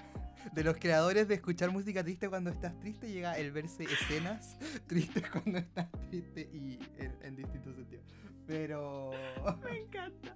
[0.53, 5.23] de los creadores de escuchar música triste cuando estás triste llega el verse escenas tristes
[5.29, 8.05] cuando estás triste y en, en distintos sentidos.
[8.45, 9.11] Pero
[9.63, 10.35] Me encanta.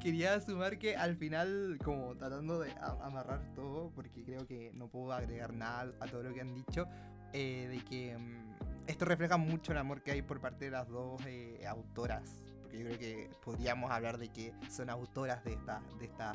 [0.00, 2.72] quería sumar que al final, como tratando de
[3.02, 6.86] amarrar todo, porque creo que no puedo agregar nada a todo lo que han dicho,
[7.32, 10.88] eh, de que mm, esto refleja mucho el amor que hay por parte de las
[10.88, 12.44] dos eh, autoras.
[12.62, 16.32] Porque yo creo que podríamos hablar de que son autoras de esta, de esta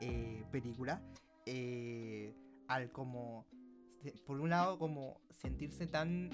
[0.00, 1.02] eh, película.
[1.46, 2.34] eh,
[2.70, 3.46] al como,
[4.26, 6.30] por un lado, como sentirse tan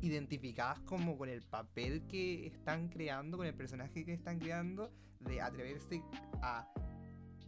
[0.00, 5.40] identificadas como con el papel que están creando, con el personaje que están creando, de
[5.40, 6.02] atreverse
[6.42, 6.68] a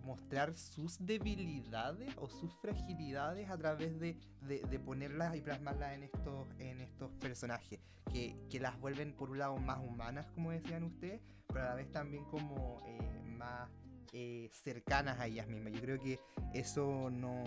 [0.02, 6.02] mostrar sus debilidades o sus fragilidades a través de, de- de ponerlas y plasmarlas en
[6.04, 7.78] estos, en estos personajes,
[8.10, 11.74] que, que las vuelven por un lado más humanas, como decían ustedes, pero a la
[11.74, 13.70] vez también como eh, más
[14.12, 15.72] eh, cercanas a ellas mismas.
[15.72, 16.18] Yo creo que
[16.54, 17.44] eso no,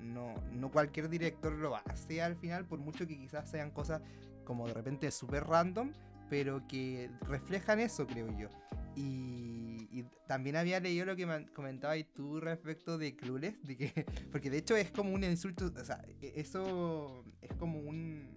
[0.00, 4.00] no, no cualquier director lo hace al final, por mucho que quizás sean cosas
[4.44, 5.92] como de repente súper random,
[6.28, 8.48] pero que reflejan eso, creo yo.
[8.96, 14.58] Y, también había leído lo que comentabas tú respecto de Clueless, de que, porque de
[14.58, 18.34] hecho es como un insulto, o sea, e- eso es como un...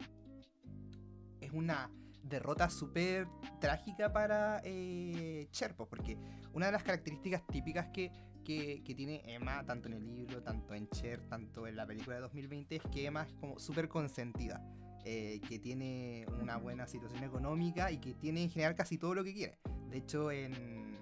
[1.40, 1.90] Es una
[2.30, 3.28] derrota súper
[3.60, 6.18] trágica para eh, Cher, pues, porque
[6.54, 8.12] una de las características típicas que,
[8.44, 12.16] que, que tiene Emma, tanto en el libro, tanto en Cher, tanto en la película
[12.18, 14.62] de 2020, es que Emma es como súper consentida.
[15.06, 19.24] eh, que tiene una buena situación económica y que tiene en general casi todo lo
[19.24, 19.58] que quiere.
[19.90, 20.98] De hecho, en,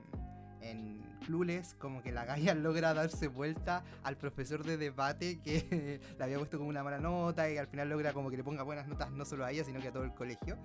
[0.62, 6.24] en Clueless, como que la Gaia logra darse vuelta al profesor de debate que le
[6.24, 8.88] había puesto como una mala nota y al final logra como que le ponga buenas
[8.88, 10.56] notas no solo a ella, sino que a todo el colegio.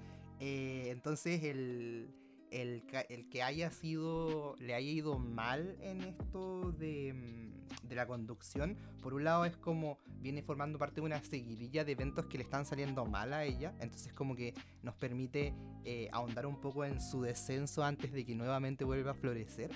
[0.40, 2.14] Eh, entonces, el,
[2.50, 8.06] el, el que haya sido, le haya ido mal en esto de, mm, de la
[8.06, 12.38] conducción, por un lado es como viene formando parte de una seguidilla de eventos que
[12.38, 16.84] le están saliendo mal a ella, entonces como que nos permite eh, ahondar un poco
[16.84, 19.70] en su descenso antes de que nuevamente vuelva a florecer.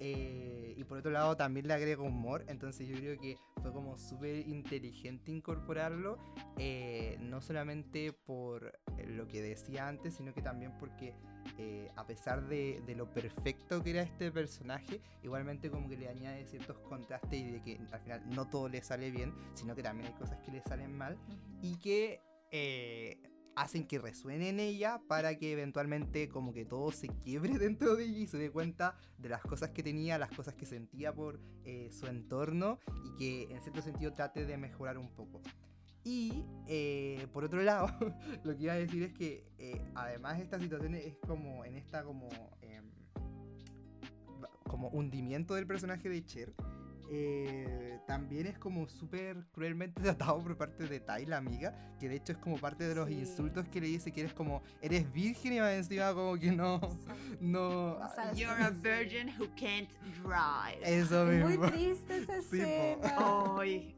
[0.00, 3.98] Eh, y por otro lado también le agrega humor, entonces yo creo que fue como
[3.98, 6.18] súper inteligente incorporarlo,
[6.56, 11.14] eh, no solamente por eh, lo que decía antes, sino que también porque
[11.58, 16.08] eh, a pesar de, de lo perfecto que era este personaje, igualmente como que le
[16.08, 19.82] añade ciertos contrastes y de que al final no todo le sale bien, sino que
[19.82, 21.18] también hay cosas que le salen mal
[21.60, 23.20] y que eh,
[23.60, 28.04] hacen que resuene en ella para que eventualmente como que todo se quiebre dentro de
[28.04, 31.40] ella y se dé cuenta de las cosas que tenía, las cosas que sentía por
[31.64, 35.42] eh, su entorno y que en cierto sentido trate de mejorar un poco.
[36.04, 37.88] Y eh, por otro lado,
[38.44, 42.02] lo que iba a decir es que eh, además esta situación es como en esta
[42.02, 42.30] como
[42.62, 42.90] em,
[44.64, 46.54] como hundimiento del personaje de Cher.
[47.12, 52.16] Eh, también es como súper cruelmente tratado por parte de Tai, la amiga, que de
[52.16, 53.14] hecho es como parte de los Sí.
[53.18, 56.78] insultos que le dice que eres como, eres virgen y más encima como que no,
[57.40, 59.90] no, No sabes You're a virgin who can't
[60.22, 60.78] drive.
[60.82, 61.60] eso Es mismo.
[61.64, 63.14] muy triste esa Sí, escena.
[63.58, 63.94] Ay,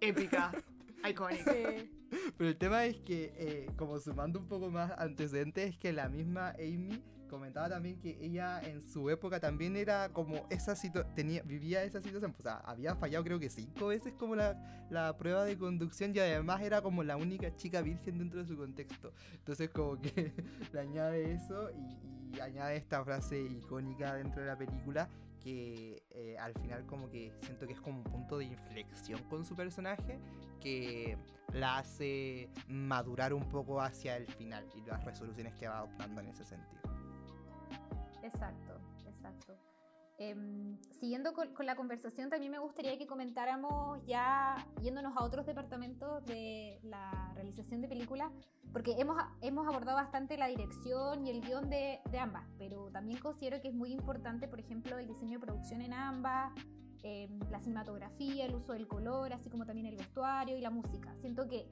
[0.00, 0.52] épica,
[1.08, 1.52] icónica.
[1.52, 1.90] Sí.
[2.36, 6.08] Pero el tema es que, eh, como sumando un poco más antecedentes, es que la
[6.08, 11.14] misma Amy comentaba también que ella en su época también era como esa situación,
[11.46, 15.44] vivía esa situación, o sea, había fallado creo que cinco veces como la, la prueba
[15.44, 19.12] de conducción y además era como la única chica virgen dentro de su contexto.
[19.34, 20.32] Entonces como que
[20.72, 25.08] le añade eso y, y añade esta frase icónica dentro de la película
[25.40, 29.44] que eh, al final como que siento que es como un punto de inflexión con
[29.44, 30.20] su personaje
[30.60, 31.16] que
[31.52, 36.28] la hace madurar un poco hacia el final y las resoluciones que va adoptando en
[36.28, 36.89] ese sentido.
[38.22, 39.56] Exacto, exacto.
[40.22, 46.22] Em, siguiendo con, la conversación, también me gustaría que comentáramos ya yéndonos a otros departamentos
[46.26, 48.30] de la realización de películas,
[48.70, 53.62] porque hemos, hemos abordado bastante la dirección y el guion de, ambas, pero también considero
[53.62, 56.52] que es muy importante, por ejemplo, el diseño de producción en ambas,
[57.02, 61.16] eh, la cinematografía, el uso del color, así como también el vestuario y la música.
[61.16, 61.66] Siento que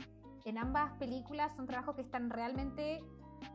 [0.46, 3.02] en ambas películas son trabajos que están realmente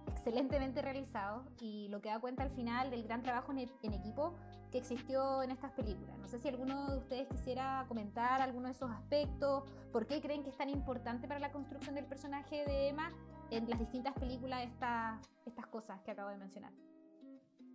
[0.08, 4.34] excelentemente realizados y lo que da cuenta al final del gran trabajo en, en, equipo
[4.72, 6.18] que existió en estas películas.
[6.18, 10.44] No sé si alguno de ustedes quisiera comentar alguno de esos aspectos, por qué creen
[10.44, 13.12] que es tan importante para la construcción del personaje de Emma
[13.52, 16.72] en las distintas películas esta, estas cosas que acabo de mencionar.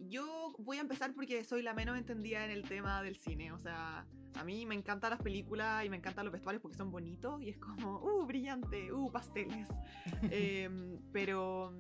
[0.01, 3.59] Yo voy a empezar porque soy la menos entendida en el tema del cine, o
[3.59, 7.43] sea, a mí me encantan las películas y me encantan los vestuarios porque son bonitos
[7.43, 9.69] y es como, uh, brillante, uh, pasteles.
[10.31, 10.71] eh,
[11.13, 11.73] pero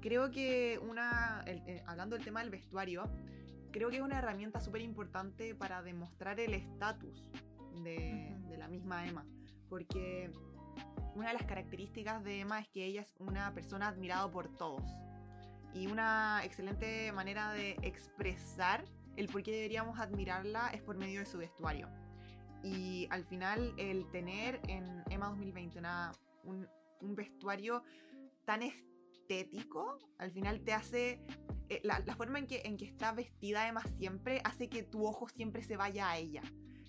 [0.00, 3.04] creo que una, el, eh, hablando del tema del vestuario,
[3.70, 7.24] creo que es una herramienta súper importante para demostrar el estatus
[7.82, 9.24] de, de, la misma Emma.
[9.68, 10.30] Porque
[11.14, 14.84] una de las características de Emma es que ella es una persona admirada por todos.
[15.74, 18.84] Y una excelente manera de expresar
[19.16, 21.88] el por qué deberíamos admirarla es por medio de su vestuario.
[22.62, 26.12] Y al final el tener en Emma 2020 una,
[26.44, 26.66] un,
[27.00, 27.82] un vestuario
[28.44, 31.20] tan estético, al final te hace...
[31.70, 35.28] Eh, la, forma en que, en que está vestida Emma siempre hace que tu ojo
[35.28, 36.42] siempre se vaya a ella.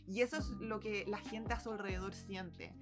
[0.05, 2.73] Y eso es lo que la gente a su alrededor siente.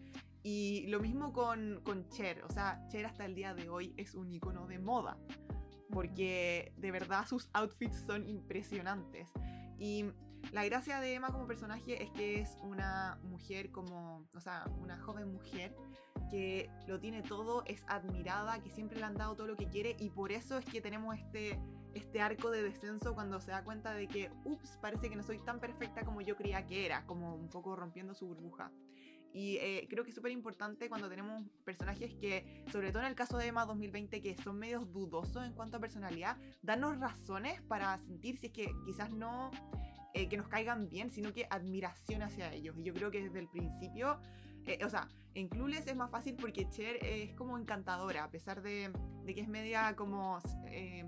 [0.41, 2.43] Y lo mismo con, con Cher.
[2.43, 5.17] O sea, Cher hasta el día de hoy es un icono de moda.
[5.91, 9.29] Porque de verdad sus outfits son impresionantes.
[9.77, 10.05] Y
[10.51, 14.97] la gracia de Emma como personaje es que es una mujer como, o sea, una
[14.99, 15.75] joven mujer
[16.29, 19.95] que lo tiene todo, es admirada, que siempre le han dado todo lo que quiere
[19.99, 21.59] y por eso es que tenemos este,
[21.93, 25.39] este arco de descenso cuando se da cuenta de que, ups, parece que no soy
[25.39, 28.71] tan perfecta como yo creía que era, como un poco rompiendo su burbuja.
[29.33, 33.15] Y eh, creo que es súper importante cuando tenemos personajes que, sobre todo en el
[33.15, 37.97] caso de Emma 2020, que son medios dudosos en cuanto a personalidad, darnos razones para
[37.97, 39.49] sentir si es que quizás no
[40.13, 42.77] eh, que nos caigan bien, sino que admiración hacia ellos.
[42.77, 44.19] Y yo creo que desde el principio,
[44.67, 48.61] eh, o sea, en Clueless es más fácil porque Cher es como encantadora, a pesar
[48.61, 48.91] de,
[49.25, 51.03] de que es media como eh,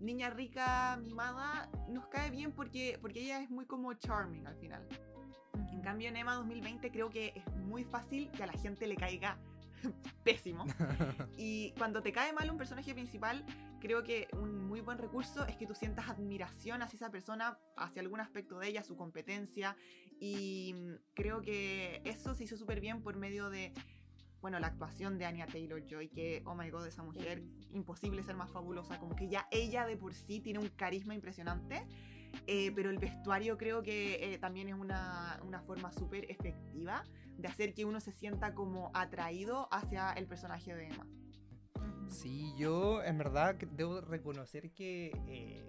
[0.00, 4.88] niña rica, mimada, nos cae bien porque, porque ella es muy como charming al final.
[5.72, 8.96] En cambio, en Emma 2020 creo que es muy fácil que a la gente le
[8.96, 9.38] caiga
[10.24, 10.64] pésimo.
[11.36, 13.44] y cuando te cae mal un personaje principal,
[13.80, 18.02] creo que un muy buen recurso es que tú sientas admiración hacia esa persona, hacia
[18.02, 19.76] algún aspecto de ella, su competencia.
[20.20, 20.74] Y
[21.14, 23.72] creo que eso se hizo súper bien por medio de,
[24.40, 28.36] bueno, la actuación de Anya Taylor Joy, que, oh my god, esa mujer, imposible ser
[28.36, 28.98] más fabulosa.
[28.98, 31.86] Como que ya ella de por sí tiene un carisma impresionante.
[32.46, 37.04] Eh, pero el vestuario creo que eh, también es una, una forma súper efectiva
[37.36, 41.06] de hacer que uno se sienta como atraído hacia el personaje de Emma.
[42.08, 45.64] Sí, yo en verdad debo reconocer que eh,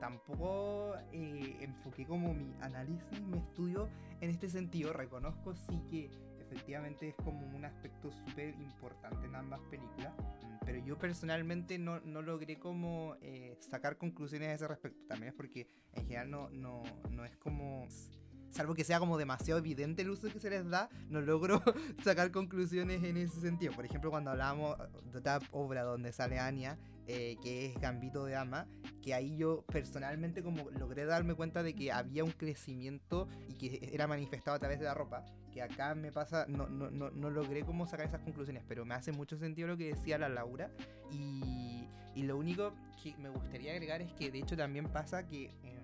[0.00, 3.88] tampoco eh, enfoqué como mi análisis, mi estudio
[4.20, 4.92] en este sentido.
[4.92, 6.10] Reconozco sí que
[6.52, 10.12] efectivamente es como un aspecto súper importante en ambas películas,
[10.64, 15.02] pero yo personalmente no, no logré como eh, sacar conclusiones a ese respecto.
[15.08, 17.86] También es porque en general no, no, no es como
[18.50, 21.62] salvo que sea como demasiado evidente el uso que se les da, no logro
[22.04, 23.72] sacar conclusiones en ese sentido.
[23.72, 24.76] Por ejemplo, cuando hablábamos
[25.10, 28.68] de esta obra donde sale Anya, eh, que es Gambito de Ama,
[29.00, 33.90] que ahí yo personalmente como logré darme cuenta de que había un crecimiento y que
[33.92, 37.30] era manifestado a través de la ropa, que acá me pasa, no, no, no, no
[37.30, 40.70] logré como sacar esas conclusiones, pero me hace mucho sentido lo que decía la Laura
[41.10, 42.72] y, y lo único
[43.02, 45.44] que me gustaría agregar es que de hecho también pasa que...
[45.62, 45.81] Eh,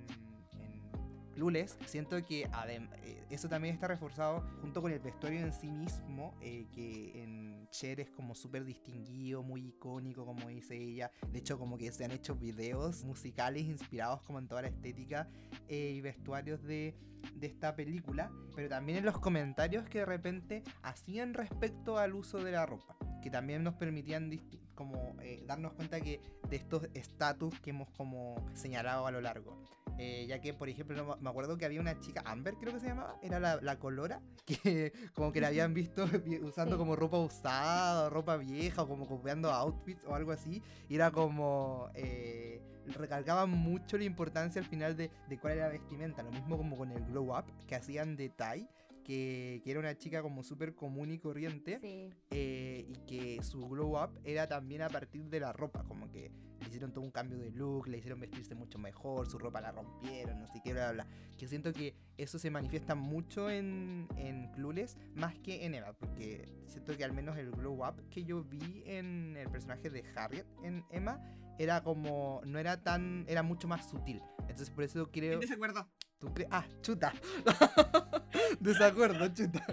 [1.39, 6.34] Lules, siento que eh, eso también está reforzado junto con el vestuario en sí mismo,
[6.41, 11.11] eh, que en Cher es como súper distinguido, muy icónico, como dice ella.
[11.30, 15.28] De hecho, como que se han hecho videos musicales inspirados como en toda la estética
[15.68, 16.97] eh, y vestuarios de,
[17.34, 22.39] de esta película, pero también en los comentarios que de repente hacían respecto al uso
[22.39, 24.30] de la ropa, que también nos permitían
[24.74, 29.61] como eh, darnos cuenta que de estos estatus que hemos como señalado a lo largo.
[29.99, 32.81] Eh, ya que, por ejemplo, no me- acuerdo que había una chica, Amber creo que
[32.81, 36.79] se llamaba, era la, la colora, que como que la habían visto vi- usando Sí.
[36.79, 41.11] como ropa usada, o ropa vieja, o como copiando outfits o algo así, y era
[41.11, 41.91] como...
[41.95, 42.63] eh,
[42.97, 46.75] recalcaban mucho la importancia al final de, de cuál era la vestimenta, lo mismo como
[46.75, 48.67] con el glow up que hacían de Tai,
[49.09, 52.11] que, que era una chica como súper común y corriente, Sí.
[52.31, 56.31] eh, y que su glow up era también a partir de la ropa, como que
[56.61, 59.73] le hicieron todo un cambio de look, le hicieron vestirse mucho mejor, su ropa la
[59.73, 61.15] rompieron, no sé qué, bla, bla, bla.
[61.39, 66.47] Que siento que eso se manifiesta mucho en, en Clueless, más que en Emma, porque
[66.67, 70.47] siento que al menos el glow up que yo vi en el personaje de Harriet
[70.63, 71.19] en Emma
[71.59, 74.21] era como, no era tan, era mucho más sutil.
[74.41, 75.33] Entonces por eso creo...
[75.35, 75.89] En desacuerdo.
[76.19, 76.49] ¿Tú crees?
[76.53, 77.12] Ah, chuta.
[78.61, 79.64] Desacuerdo, chuta.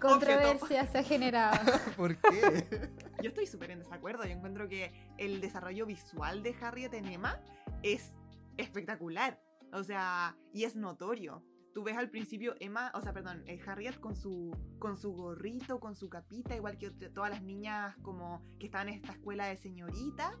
[0.00, 1.58] Controversia se ha generado.
[1.96, 2.90] ¿Por qué?
[3.22, 4.24] Yo estoy súper en desacuerdo.
[4.24, 7.40] Yo encuentro que el desarrollo visual de Harriet en Emma
[7.82, 8.14] es
[8.56, 9.40] espectacular.
[9.72, 11.44] O sea, y es notorio.
[11.72, 15.78] Tú ves al principio Emma, o sea, perdón, eh, Harriet con su, con su gorrito,
[15.78, 19.56] con su capita, igual que todas las niñas como que estaban en esta escuela de
[19.56, 20.36] señorita.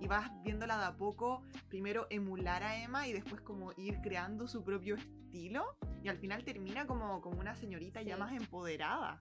[0.00, 4.46] Y vas viéndola de a poco, primero emular a Emma y después como ir creando
[4.48, 5.76] su propio estilo.
[6.02, 8.20] Y al final termina como, como una señorita ya Sí.
[8.20, 9.20] más empoderada.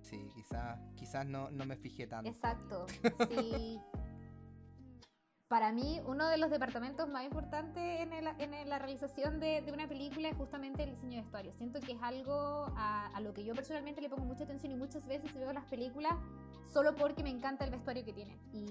[0.00, 2.30] Sí, quizás quizás no, no me fijé tanto.
[2.30, 2.86] Exacto.
[3.30, 3.78] Sí.
[5.48, 9.72] Para mí, uno de los departamentos más importantes en, el- en la realización de, de
[9.72, 11.52] una película es justamente el diseño de vestuario.
[11.52, 14.76] Siento que es algo a, a lo que yo personalmente le pongo mucha atención y
[14.76, 16.14] muchas veces veo las películas
[16.72, 18.38] solo porque me encanta el vestuario que tienen.
[18.52, 18.64] Y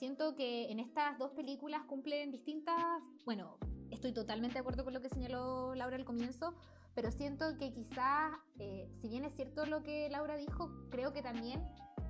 [0.00, 2.82] siento que en estas dos películas cumplen distintas...
[3.26, 3.58] Bueno,
[3.90, 6.54] estoy totalmente de acuerdo con lo que señaló Laura al comienzo,
[6.94, 11.20] pero siento que quizás, eh, si bien es cierto lo que Laura dijo, creo que
[11.20, 11.62] también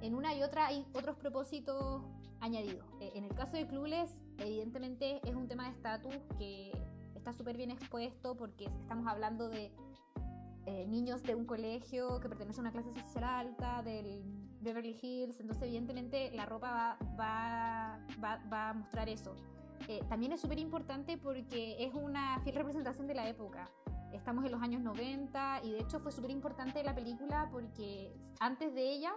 [0.02, 2.04] en una y otra hay otros propósitos
[2.38, 2.86] añadidos.
[3.00, 6.70] Eh, en el caso de Clueless, evidentemente es un tema de estatus que
[7.16, 9.72] está súper bien expuesto porque estamos hablando de
[10.66, 14.22] eh, niños de un colegio que pertenece a una clase social alta, del
[14.60, 19.34] Beverly Hills, entonces evidentemente la ropa va, va, va, va a mostrar eso.
[19.88, 23.70] Eh, también es súper importante porque es una fiel representación de la época.
[24.12, 28.74] Estamos en los años 90 y de hecho fue súper importante la película porque antes
[28.74, 29.12] de ella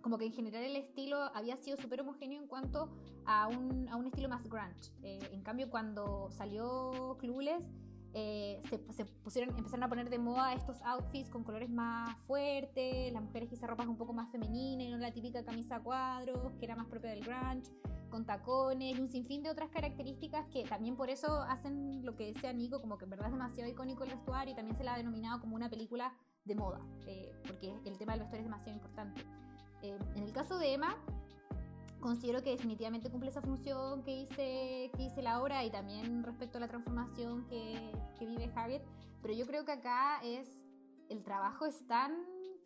[0.00, 2.88] como que en general el estilo había sido súper homogéneo en cuanto
[3.26, 4.92] a un, a un estilo más grunge.
[5.02, 7.64] Eh, en cambio, cuando salió Clueless,
[8.14, 13.12] eh, se, se pusieron, empezaron a poner de moda estos outfits con colores más fuertes,
[13.12, 16.52] las mujeres quizá ropas un poco más femeninas y no la típica camisa a cuadros,
[16.58, 17.70] que era más propia del grunge,
[18.08, 22.32] con tacones y un sinfín de otras características que también por eso hacen lo que
[22.32, 24.94] decía Nico, como que en verdad es demasiado icónico el vestuario y también se la
[24.94, 28.72] ha denominado como una película de moda, eh, porque el tema del vestuario es demasiado
[28.72, 29.20] importante.
[29.82, 30.96] Eh, en el caso de Emma,
[32.00, 36.60] considero que definitivamente cumple esa función que dice, que dice Laura y también respecto a
[36.60, 38.82] la transformación que, que vive Harriet,
[39.22, 40.48] pero yo creo que acá es,
[41.08, 42.12] el trabajo es tan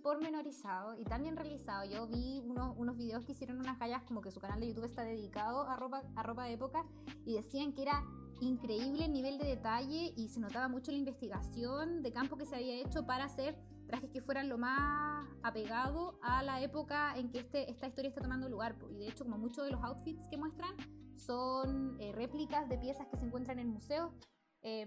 [0.03, 1.85] pormenorizado y tan bien realizado.
[1.89, 4.85] Yo vi unos, unos videos que hicieron unas gallas como que su canal de YouTube
[4.85, 6.85] está dedicado a ropa, a ropa de época
[7.25, 8.05] y decían que era
[8.41, 12.57] increíble el nivel de detalle y se notaba mucho la investigación de campo que se
[12.57, 13.57] había hecho para hacer
[13.93, 18.23] trajes que fueran lo más apegado a la época en que este, esta historia está
[18.23, 18.75] tomando lugar.
[18.91, 20.75] Y de hecho, como muchos de los outfits que muestran
[21.15, 24.11] son eh, réplicas de piezas que se encuentran en museos
[24.63, 24.87] eh,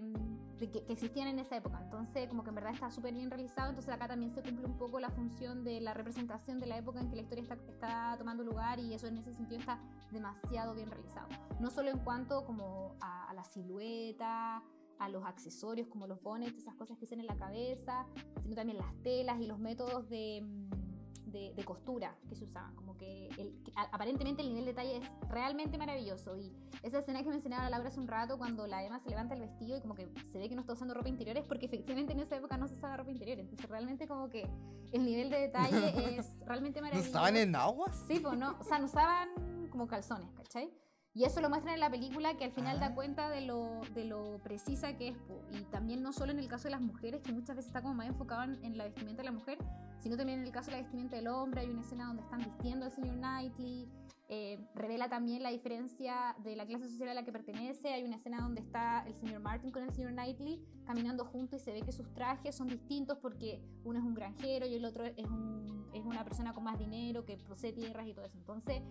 [0.58, 1.80] que, que existían en esa época.
[1.80, 3.68] Entonces, como que en verdad está súper bien realizado.
[3.68, 6.98] Entonces, acá también se cumple un poco la función de la representación de la época
[6.98, 9.78] en que la historia está, está tomando lugar y eso en ese sentido está
[10.10, 11.28] demasiado bien realizado.
[11.60, 14.64] No solo en cuanto como a, a la silueta,
[14.98, 18.06] a los accesorios como los bonnets, esas cosas que usan en la cabeza,
[18.42, 22.74] sino también las telas y los métodos de, mm, de, de costura que se usaban.
[22.76, 26.36] Como que, el, que a- aparentemente el nivel de detalle es realmente maravilloso.
[26.36, 29.40] Y esa escena que mencionaba Laura hace un rato, cuando la Emma se levanta el
[29.40, 32.12] vestido y como que se ve que no está usando ropa interior, es porque efectivamente
[32.12, 33.38] en esa época no se usaba ropa interior.
[33.38, 34.48] Entonces realmente como que
[34.92, 37.08] el nivel de detalle es realmente ¿No maravilloso.
[37.08, 38.02] estaban en aguas?
[38.08, 39.28] Sí, pues no, o sea, no usaban
[39.70, 40.70] como calzones, ¿cachai?
[41.16, 42.88] Y eso lo muestran en la película que al final Ah.
[42.90, 45.16] da cuenta de lo, de lo precisa que es.
[45.16, 45.40] po.
[45.50, 47.94] Y también no solo en el caso de las mujeres, que muchas veces está como
[47.94, 49.56] más enfocado en, en la vestimenta de la mujer,
[49.98, 51.62] sino también en el caso de la vestimenta del hombre.
[51.62, 53.88] Hay una escena donde están vistiendo al señor Knightley.
[54.28, 57.94] eh, revela también la diferencia de la clase social a la que pertenece.
[57.94, 61.64] Hay una escena donde está el señor Martin con el señor Knightley caminando juntos y
[61.64, 65.04] se ve que sus trajes son distintos porque uno es un granjero y el otro
[65.04, 68.36] es, un- es una persona con más dinero que posee tierras y todo eso.
[68.36, 68.82] Entonces,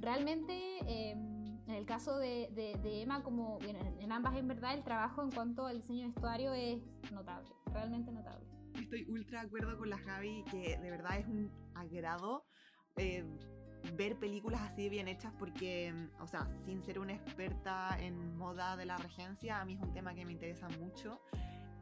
[0.00, 0.52] realmente
[0.88, 1.14] eh,
[1.66, 5.22] en el caso de, de- de Emma, como en, en ambas en verdad, el trabajo
[5.22, 6.80] en cuanto al diseño de vestuario es
[7.12, 8.46] notable, realmente notable.
[8.74, 12.44] Estoy ultra de acuerdo con la Javi que de verdad es un agrado
[12.96, 13.24] eh,
[13.96, 18.86] ver películas así bien hechas porque, o sea, sin ser una experta en moda de
[18.86, 21.20] la regencia, a mí es un tema que me interesa mucho.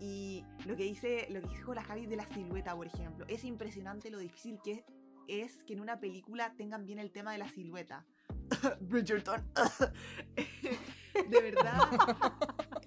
[0.00, 3.44] Y lo que dice, lo que dijo la Javi de la silueta, por ejemplo, es
[3.44, 4.84] impresionante lo difícil que
[5.26, 8.06] es que en una película tengan bien el tema de la silueta.
[8.80, 9.44] Bridgerton.
[11.30, 11.80] de verdad.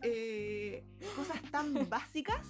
[0.04, 0.84] eh,
[1.16, 2.48] cosas tan básicas.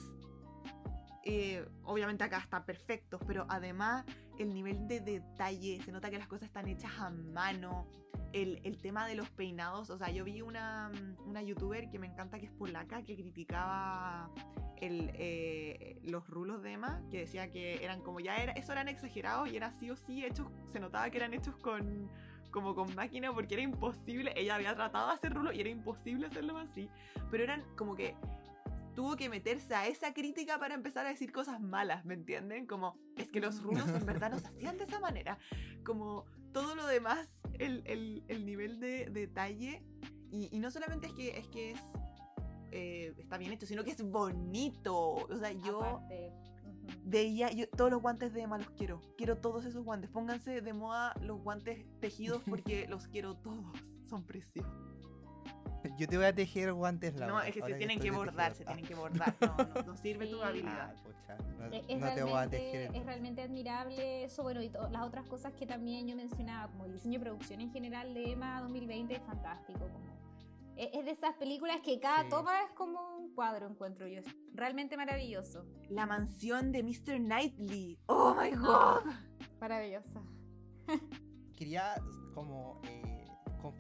[1.24, 4.06] eh, obviamente acá están perfectos, pero además
[4.40, 7.88] el nivel de detalle, se nota que las cosas están hechas a mano.
[8.34, 10.90] El, el tema de los peinados, o sea, yo vi una,
[11.26, 14.32] una youtuber que me encanta que es polaca que criticaba
[14.78, 18.88] el, eh, los rulos de Emma, que decía que eran como ya era, eso eran
[18.88, 22.10] exagerados y era sí o sí hechos, se notaba que eran hechos con
[22.52, 26.28] como con máquina porque era imposible, ella había tratado de hacer rulos y era imposible
[26.28, 26.90] hacerlo así,
[27.30, 28.16] pero eran como que
[28.96, 32.68] tuvo que meterse a esa crítica para empezar a decir cosas malas, ¿me entienden?
[32.68, 35.38] Como, es que los rulos en verdad no se hacían de esa manera.
[35.86, 39.82] Como todo lo demás, el, el- el nivel de detalle.
[40.30, 41.80] Y, y no solamente es que es, que es
[42.72, 44.98] eh, está bien hecho, sino que es bonito.
[45.14, 46.34] O sea, yo Aparte,
[46.84, 46.98] ujú.
[47.06, 49.02] veía, yo, todos los guantes de Emma los quiero.
[49.18, 50.10] Quiero todos esos guantes.
[50.10, 53.66] Pónganse de moda los guantes tejidos porque los quiero todos.
[54.10, 54.72] Son preciosos.
[55.98, 57.34] Yo te voy a tejer guantes, Laura.
[57.34, 58.76] no, es que se tienen que de bordar, se tejedor.
[58.76, 59.36] tienen que bordar.
[59.42, 60.94] No, no, no sirve tu habilidad.
[60.96, 62.72] Ah, pucha, no, Es, es no te voy a tejer.
[62.72, 66.86] realmente, es realmente admirable eso, bueno, y las otras cosas que también yo mencionaba, como
[66.86, 70.21] el diseño de producción en general de Emma 2020 es fantástico, como
[70.82, 72.30] es, es de esas películas que cada Sí.
[72.30, 77.18] toma es como un cuadro, encuentro yo, es realmente maravilloso, La mansión de Mr.
[77.20, 78.00] Knightley.
[78.08, 79.04] Oh my god.
[79.60, 80.22] maravillosa.
[81.56, 81.96] Quería
[82.34, 83.26] como eh,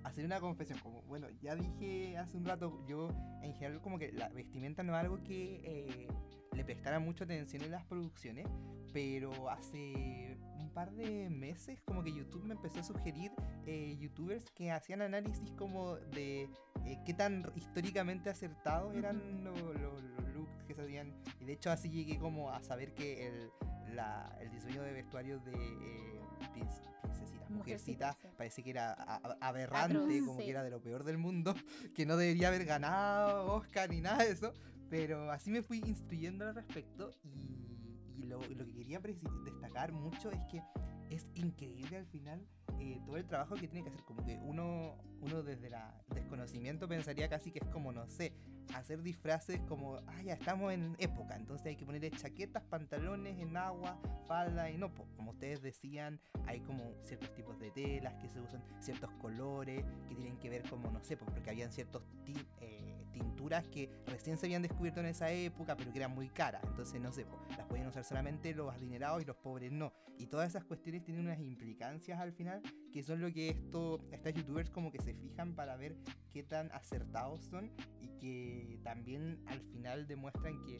[0.03, 0.77] hacer una confesión.
[0.79, 3.09] Como, bueno, ya dije hace un rato, yo
[3.41, 6.07] en general como que la vestimenta no es algo que eh,
[6.55, 8.47] le prestara mucha atención en las producciones,
[8.93, 13.31] pero hace un par de meses como que YouTube me empezó a sugerir
[13.65, 16.43] eh, youtubers que hacían análisis como de
[16.85, 21.13] eh, qué tan históricamente acertados eran lo- lo- los looks que se hacían.
[21.39, 23.49] Y de hecho así llegué como a saber que el,
[23.95, 26.19] la- el diseño de vestuario de eh,
[26.53, 28.27] princ- princesitas, Mujercitas, sí.
[28.37, 28.93] parece que era
[29.39, 30.45] aberrante, como sí.
[30.45, 31.53] que era de lo peor del mundo,
[31.95, 34.53] que no debería haber ganado Oscar ni nada de eso.
[34.91, 40.61] Pero así me fui instruyendo al respecto y, lo, que quería destacar mucho es que
[41.09, 42.45] es increíble al final
[42.79, 44.03] eh, todo el trabajo que tiene que hacer.
[44.03, 45.75] Como que uno, uno desde el
[46.13, 48.33] desconocimiento pensaría casi que es como, no sé,
[48.75, 53.55] hacer disfraces como, ah, ya estamos en época, entonces hay que ponerle chaquetas, pantalones en
[53.55, 58.39] agua, falda y no, como ustedes decían, hay como ciertos tipos de telas que se
[58.41, 62.47] usan, ciertos colores que tienen que ver como, no sé, po, porque habían ciertos ti-
[62.59, 62.80] eh,
[63.12, 66.99] tinturas que recién se habían descubierto en esa época, pero que eran muy caras, entonces
[67.01, 67.26] no sé,
[67.57, 69.93] las podían usar solamente los adinerados y los pobres no.
[70.18, 74.34] Y todas esas cuestiones tienen unas implicancias al final que son lo que esto, estas
[74.34, 75.95] youtubers como que se fijan para ver
[76.30, 80.80] qué tan acertados son y que también al final demuestran que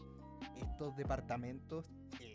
[0.58, 2.31] estos departamentos eh,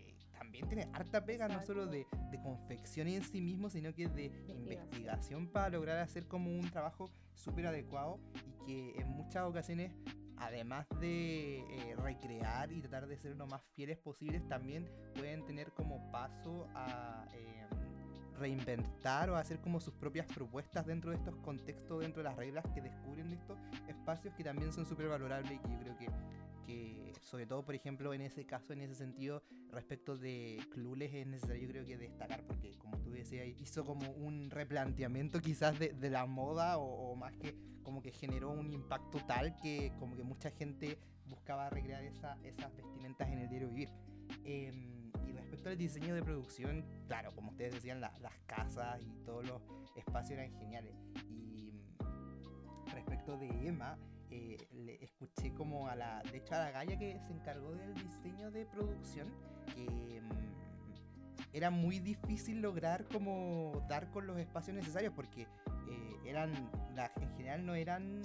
[0.60, 4.24] también tienen harta pega, no solo de, de confección en sí mismo, sino que de
[4.26, 4.58] Investigación.
[4.58, 9.92] investigación para lograr hacer como un trabajo súper adecuado y que en muchas ocasiones,
[10.38, 15.72] además de eh, recrear y tratar de ser lo más fieles posibles, también pueden tener
[15.72, 17.26] como paso a...
[17.34, 17.66] eh,
[18.38, 22.66] reinventar o hacer como sus propias propuestas dentro de estos contextos, dentro de las reglas
[22.74, 26.06] que descubren de estos espacios que también son súper valorables y que yo creo que,
[26.66, 31.26] que sobre todo por ejemplo en ese caso, en ese sentido, respecto de Clueless es
[31.26, 35.90] necesario yo creo que destacar porque como tú decías, hizo como un replanteamiento quizás de,
[35.94, 40.16] de la moda o, o más que como que generó un impacto tal que como
[40.16, 40.98] que mucha gente
[41.28, 43.90] buscaba recrear esa- esas vestimentas en el diario vivir.
[44.44, 49.24] Em, y respecto al diseño de producción, claro, como ustedes decían, la- las casas y
[49.24, 49.62] todos los
[49.96, 50.94] espacios eran geniales.
[51.28, 53.96] Y mm, respecto de Emma,
[54.30, 57.94] eh, le escuché como a la, de hecho a la galla que se encargó del
[57.94, 59.28] diseño de producción,
[59.74, 66.52] que mm, era muy difícil lograr como dar con los espacios necesarios porque eh, eran,
[66.94, 68.20] la- en general no eran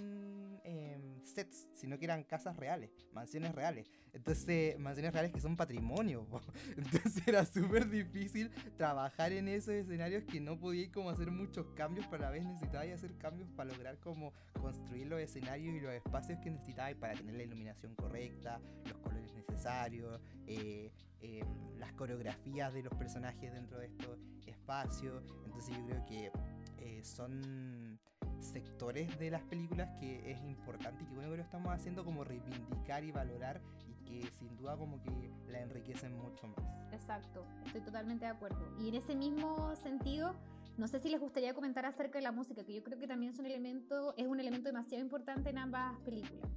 [0.64, 3.90] em, sets, sino que eran casas reales, mansiones reales.
[4.14, 6.28] Entonces, mansiones reales que son patrimonio.
[6.78, 12.06] Entonces era súper difícil trabajar en esos escenarios que no podíais como hacer muchos cambios,
[12.10, 15.94] pero a la vez necesitabais hacer cambios para lograr como construir los escenarios y los
[15.94, 20.92] espacios que necesitabais para tener la iluminación correcta, los colores necesarios, eh,
[21.22, 21.44] eh,
[21.78, 25.24] las coreografías de los personajes dentro de estos espacios.
[25.46, 26.32] Entonces yo creo que
[26.80, 28.00] eh, son
[28.42, 32.24] sectores de las películas que es importante y que bueno que lo estamos haciendo como
[32.24, 36.94] reivindicar y valorar y que sin duda como que la enriquecen mucho más.
[36.94, 38.60] Exacto, estoy totalmente de acuerdo.
[38.80, 40.36] Y en ese mismo sentido,
[40.78, 43.34] No sé si les gustaría comentar acerca de la música, que yo creo que también
[43.34, 46.50] es un elemento, es un elemento demasiado importante en ambas películas.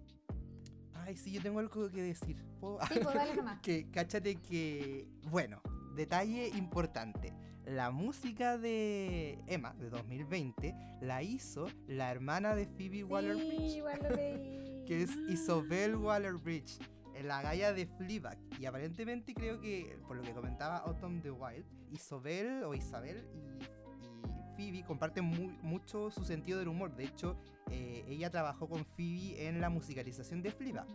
[0.94, 2.36] Ay, sí, yo tengo algo que decir.
[2.60, 2.78] ¿Puedo?
[2.86, 3.60] Sí, pues dale nomás.
[3.62, 5.60] que cáchate que, bueno,
[5.94, 7.34] detalle importante.
[7.66, 13.82] La música de Emma de 2020 la hizo la hermana de Phoebe Waller-Bridge, Sí,
[14.86, 16.78] que es Isobel Waller-Bridge,
[17.22, 18.38] la galla de Fleabag.
[18.60, 23.26] Y aparentemente creo que, por lo que comentaba Autumn the Wild, Isobel o Isabel
[23.58, 23.64] y,
[24.56, 26.94] Phoebe comparten muy- mucho su sentido del humor.
[26.94, 27.36] De hecho,
[27.70, 30.86] eh, ella trabajó con Phoebe en la musicalización de Fleabag.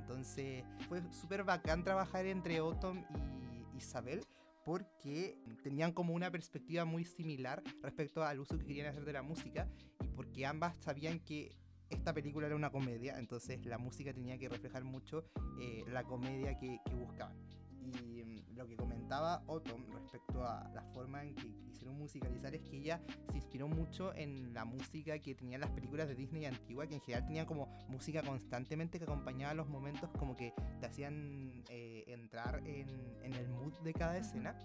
[0.00, 3.04] Entonces fue súper bacán trabajar entre Autumn
[3.74, 4.20] y Isabel
[4.66, 9.22] porque tenían como una perspectiva muy similar respecto al uso que querían hacer de la
[9.22, 9.68] música
[10.02, 11.54] y porque ambas sabían que
[11.88, 15.24] esta película era una comedia, entonces la música tenía que reflejar mucho
[15.60, 17.38] eh, la comedia que, buscaban.
[17.80, 22.76] Mm, lo que comentaba Autumn respecto a la forma en que quisieron musicalizar es que
[22.78, 23.00] ella
[23.30, 27.00] se inspiró mucho en la música que tenían las películas de Disney antigua, que en
[27.00, 32.62] general tenían como música constantemente que acompañaba los momentos, como que te hacían eh, entrar
[32.66, 32.88] en,
[33.22, 34.56] en el mood de cada escena.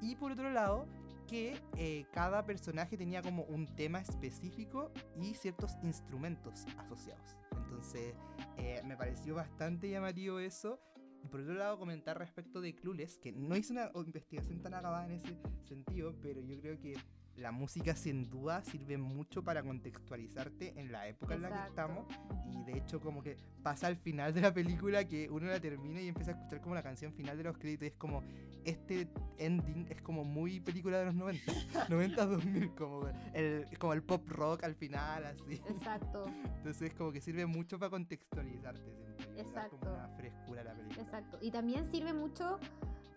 [0.00, 0.86] Y por otro lado,
[1.26, 7.36] que eh, cada personaje tenía como un tema específico y ciertos instrumentos asociados.
[7.52, 8.14] Entonces,
[8.58, 10.78] eh, me pareció bastante llamativo eso.
[11.24, 15.06] Y por otro lado, comentar respecto de Clueless, que no hice una investigación tan acabada
[15.06, 15.34] en ese
[15.66, 16.94] sentido, pero yo creo que
[17.36, 21.70] la música sin duda sirve mucho para contextualizarte en la época en la que Exacto.
[21.70, 22.06] estamos.
[22.46, 26.00] Y de hecho como que pasa al final de la película que uno la termina
[26.00, 27.84] y empieza a escuchar como la canción final de los créditos.
[27.84, 28.22] y Es como,
[28.64, 29.08] este
[29.38, 31.52] ending es como muy película de los 90,
[31.88, 35.54] 90 2000, como el, como el pop rock al final, así.
[35.68, 36.26] Exacto,
[36.58, 38.80] Entonces como que sirve mucho para contextualizarte.
[38.90, 39.92] y dar como Exacto.
[39.92, 41.02] una frescura la película.
[41.02, 41.38] exacto.
[41.42, 42.58] Y también sirve mucho,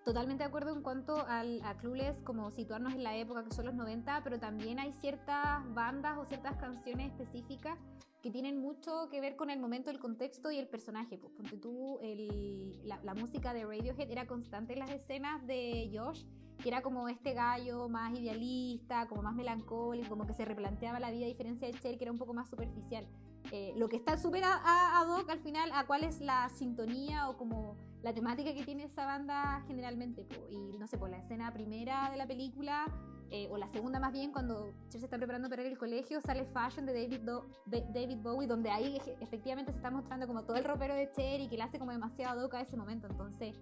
[0.07, 3.65] totalmente de acuerdo en cuanto al, a Clueless, como situarnos en la época que son
[3.65, 7.77] los 90, pero también hay ciertas bandas o ciertas canciones específicas
[8.23, 11.17] que tienen mucho que ver con el momento, el contexto y el personaje.
[11.17, 15.91] Pues, ponte tú, el- la, la música de Radiohead era constante en las escenas de
[15.93, 16.23] Josh,
[16.63, 21.11] que era como este gallo más idealista, como más melancólico, como que se replanteaba la
[21.11, 23.05] vida a diferencia de Cher, que era un poco más superficial.
[23.51, 26.49] Eh, lo que está súper a, a- ad hoc al final a cuál es la
[26.49, 30.23] sintonía o como la temática que tiene esa banda generalmente.
[30.25, 30.47] po.
[30.49, 32.85] Y no sé, por la escena primera de la película,
[33.29, 36.19] eh, o la segunda más bien, cuando Cher se está preparando para ir al colegio,
[36.21, 40.43] sale Fashion de David, Do- de David Bowie, donde ahí efectivamente se está mostrando como
[40.43, 42.75] todo el ropero de Cher y que le hace como demasiado ad hoc a ese
[42.77, 43.07] momento.
[43.07, 43.55] Entonces,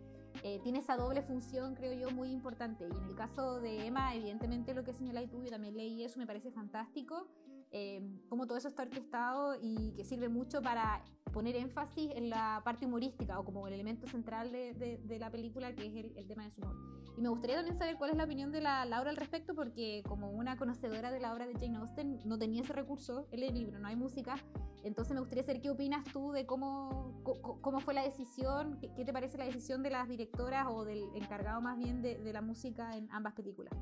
[0.44, 2.88] eh, tiene esa doble función, creo yo, muy importante.
[2.88, 6.20] Y en el caso de Emma, evidentemente lo que señaláis tú, yo también leí eso,
[6.20, 7.28] me parece fantástico.
[7.72, 12.62] Eh, cómo todo eso está orquestado y que sirve mucho para poner énfasis en la
[12.64, 16.18] parte humorística o como el elemento central de, de- de la película, que es el,
[16.18, 16.76] el tema de su humor.
[17.18, 20.04] Y me gustaría también saber cuál es la opinión de la Laura al respecto, porque
[20.08, 23.54] como una conocedora de la obra de Jane Austen, no tenía ese recurso en el
[23.54, 24.36] libro, no hay música.
[24.84, 27.22] Entonces me gustaría saber qué opinas tú de cómo,
[27.62, 31.60] cómo fue la decisión, qué te parece la decisión de las directoras o del encargado
[31.60, 33.74] más bien de, de la música en ambas películas.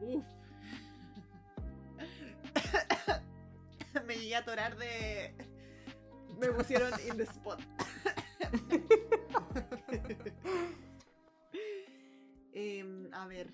[0.00, 0.24] Uf.
[4.06, 5.34] Me llegué a atorar de.
[6.38, 7.60] Me pusieron in the spot.
[12.52, 13.48] Em, a ver.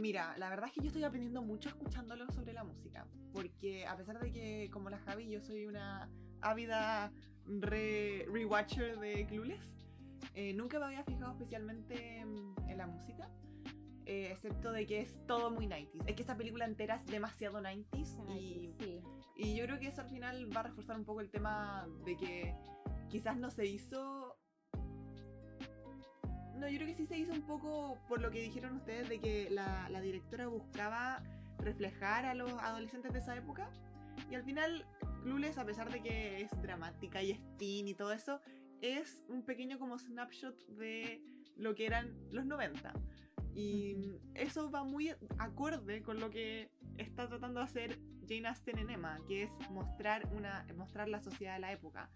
[0.00, 3.06] Mira, la verdad es que yo estoy aprendiendo mucho escuchándolo sobre la música.
[3.32, 6.10] Porque a pesar de que, como la Javi, yo soy una
[6.40, 7.12] ávida
[7.46, 9.60] re- rewatcher de Clueless,
[10.34, 13.28] eh, nunca me había fijado especialmente en, la música.
[14.06, 16.04] eh, excepto de que es todo muy 90s.
[16.06, 19.02] Es que esta película entera es demasiado 90s y.
[19.38, 22.16] y yo creo que eso al final va a reforzar un poco el tema de
[22.16, 22.54] que
[23.08, 24.36] quizás no se hizo...
[26.56, 29.20] No, yo creo que sí se hizo un poco por lo que dijeron ustedes de
[29.20, 31.22] que la, la directora buscaba
[31.58, 33.70] reflejar a los adolescentes de esa época.
[34.28, 34.84] Y al final,
[35.22, 38.40] Clueless, a pesar de que es dramática y es teen y todo eso,
[38.80, 41.22] es un pequeño como snapshot de
[41.56, 42.92] lo que eran los 90.
[43.58, 44.20] Y Ujú.
[44.34, 47.98] eso va muy acorde con lo que está tratando de hacer
[48.28, 52.08] Jane Austen en Emma, que es mostrar, una, mostrar la sociedad de la época.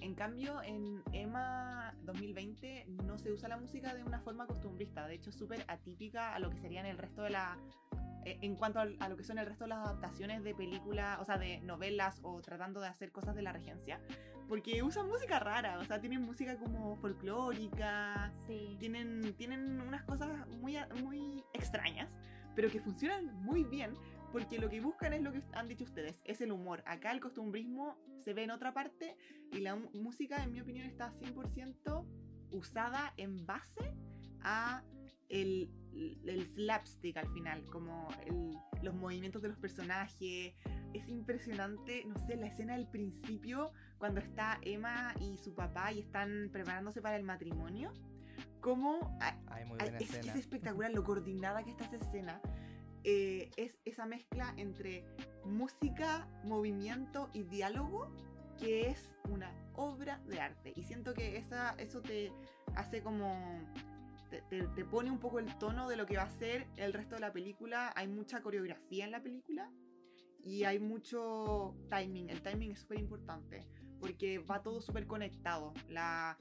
[0.00, 5.14] En cambio, en Emma 2020 no se usa la música de una forma costumbrista, de
[5.16, 7.58] hecho es súper atípica a lo que serían el resto de la...
[8.24, 11.24] eh, En cuanto a lo que son el resto de las adaptaciones de películas, o
[11.24, 14.00] sea, de novelas o tratando de hacer cosas de la regencia,
[14.48, 18.76] porque usan música rara, o sea, tienen música como folclórica, Sí.
[18.78, 22.16] tienen, tienen unas cosas muy, muy extrañas,
[22.54, 23.92] pero que funcionan muy bien
[24.32, 26.82] porque lo que buscan es lo que han dicho ustedes, es el humor.
[26.86, 29.16] Acá el costumbrismo se ve en otra parte
[29.52, 32.06] y la música, en mi opinión, está 100%
[32.50, 33.94] usada en base
[34.40, 34.82] a
[35.28, 35.70] el-
[36.26, 40.54] el slapstick al final, como el- los movimientos de los personajes.
[40.94, 46.00] Es impresionante, no sé, la escena del principio, cuando está Emma y su papá y
[46.00, 47.92] están preparándose para el matrimonio.
[48.60, 50.32] Como Ay, muy Ay, buena es, escena.
[50.32, 52.40] es espectacular lo coordinada que está esa escena.
[53.04, 55.04] Eh, es esa mezcla entre
[55.44, 58.10] música, movimiento y diálogo
[58.58, 60.72] que es una obra de arte.
[60.74, 62.32] Y siento que esa, eso te
[62.74, 63.32] hace como...
[64.30, 67.14] Te, te- pone un poco el tono de lo que va a ser el resto
[67.14, 67.92] de la película.
[67.96, 69.70] Hay mucha coreografía en la película
[70.44, 72.28] y hay mucho timing.
[72.28, 73.66] El timing es súper importante
[74.00, 75.72] porque va todo súper conectado.
[75.88, 76.36] La,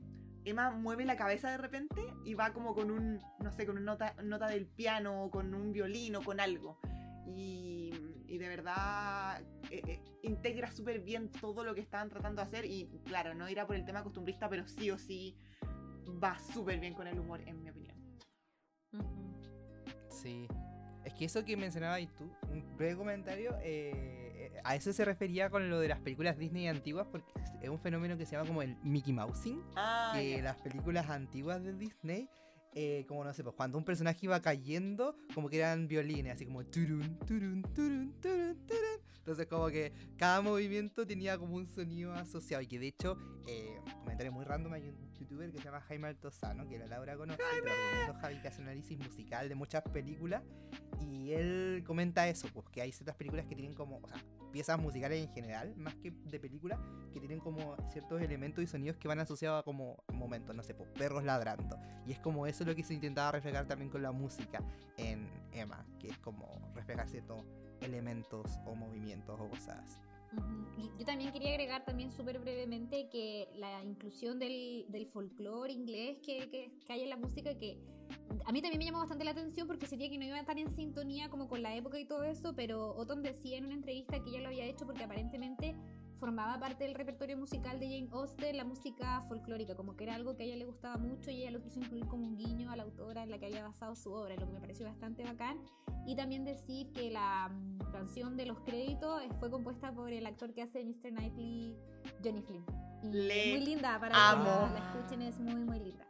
[0.49, 3.91] Emma mueve la cabeza de repente y va como con un, no sé, con una
[3.91, 6.80] nota, nota del piano, o con un violín o con algo.
[7.26, 7.91] Y,
[8.28, 12.65] y de verdad eh, eh, integra súper bien todo lo que estaban tratando de hacer.
[12.65, 15.38] Y claro, no irá por el tema costumbrista, pero sí o sí
[16.24, 17.98] va súper bien con el humor, en mi opinión.
[20.10, 20.48] Sí.
[21.03, 24.26] Es que eso que mencionabas tú, un breve comentario, eh,
[24.63, 27.31] a eso se refería con lo de las películas Disney antiguas, porque
[27.61, 31.63] es- un fenómeno que se llama como el Mickey Mousing, Ah, que las películas antiguas
[31.63, 32.29] de Disney,
[32.73, 36.45] eh, como no sé, pues cuando un personaje iba cayendo, como que eran violines, así
[36.45, 39.07] como turun, turun, turun, turun, turun.
[39.18, 43.18] Entonces como que cada movimiento tenía como un sonido asociado y que de hecho,
[43.48, 47.18] eh, comentario muy random, hay un youtuber que se llama Jaime Altozano, que la Laura
[47.18, 50.44] conoce, te lo recomiendo, Javi, que hace un análisis musical de muchas películas
[51.02, 54.80] y él comenta eso, pues que hay ciertas películas que tienen como, o sea, piezas
[54.80, 56.80] musicales en general, más que de películas,
[57.14, 60.73] que tienen como ciertos elementos y sonidos que van asociados a como momentos, no sé,
[60.73, 61.77] pues perros ladrando.
[62.06, 64.61] Y es como eso lo que se intentaba reflejar también con la música
[64.97, 67.43] en Emma, que es como reflejar ciertos
[67.81, 69.99] elementos o movimientos o cosas
[70.99, 76.49] yo también quería agregar también súper brevemente que la inclusión del, del folclore inglés que,
[76.49, 77.77] que, que hay en la música, que
[78.45, 80.69] a mí también me llamó bastante la atención porque sentía que no iba tan en
[80.71, 84.29] sintonía como con la época y todo eso, pero Otton decía en una entrevista que
[84.29, 85.75] ella lo había hecho porque aparentemente
[86.18, 90.35] formaba parte del repertorio musical de Jane Austen la música folclórica, como que era algo
[90.35, 92.76] que a ella le gustaba mucho y ella lo quiso incluir como un guiño a
[92.76, 95.60] la autora en la que había basado su obra, lo que me pareció bastante bacán.
[96.06, 100.26] Y también decir que la mm, canción de los créditos eh, fue compuesta por el
[100.26, 101.11] actor que hace Mr.
[101.11, 101.77] Knightley,
[102.23, 102.65] Johnny Flynn.
[103.03, 104.73] Y Le es muy linda para amo.
[104.73, 106.06] que la, escuchen, es muy, muy linda.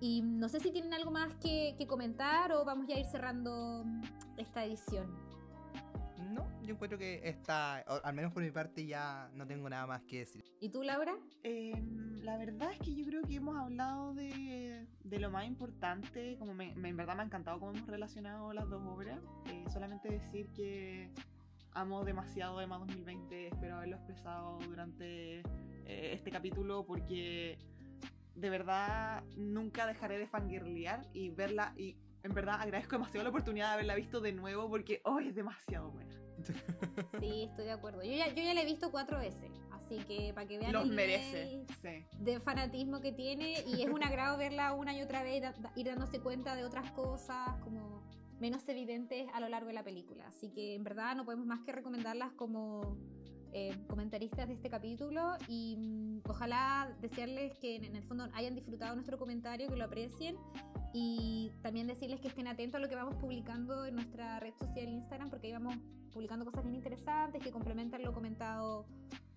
[0.00, 3.00] Y mm, no sé si tienen algo más que, que comentar o vamos ya a
[3.00, 4.02] ir cerrando mm,
[4.36, 5.27] esta edición.
[6.38, 10.02] No, yo encuentro que está, al menos por mi parte ya no tengo nada más
[10.02, 10.44] que decir.
[10.60, 11.16] ¿Y tú, Laura?
[11.42, 16.36] Em, la verdad es que yo creo que hemos hablado de, de lo más importante,
[16.38, 19.18] como me, me- en verdad me ha encantado cómo hemos relacionado las dos obras.
[19.46, 21.10] Eh, solamente decir que
[21.72, 27.58] amo demasiado Emma 2020, espero haberlo expresado durante eh, este capítulo porque
[28.34, 33.68] de verdad nunca dejaré de fangirlear y verla y en verdad agradezco demasiado la oportunidad
[33.68, 36.14] de haberla visto de nuevo porque oh, es demasiado buena.
[37.20, 38.02] Sí, estoy de acuerdo.
[38.02, 40.84] Yo ya, yo ya la he visto cuatro veces, así que para que vean Los
[40.84, 41.64] el merece.
[41.82, 42.04] Sí.
[42.18, 45.42] de fanatismo que tiene y es un agrado verla una y otra vez,
[45.76, 48.02] ir dándose cuenta de otras cosas como
[48.40, 50.26] menos evidentes a lo largo de la película.
[50.28, 52.96] Así que en verdad no podemos más que recomendarlas como
[53.52, 58.54] eh, comentaristas de este capítulo y mm, ojalá desearles que en, en el fondo hayan
[58.54, 60.36] disfrutado nuestro comentario, que lo aprecien
[60.92, 64.88] y también decirles que estén atentos a lo que vamos publicando en nuestra red social
[64.88, 65.76] Instagram porque ahí vamos
[66.12, 68.86] publicando cosas bien interesantes que complementan lo comentado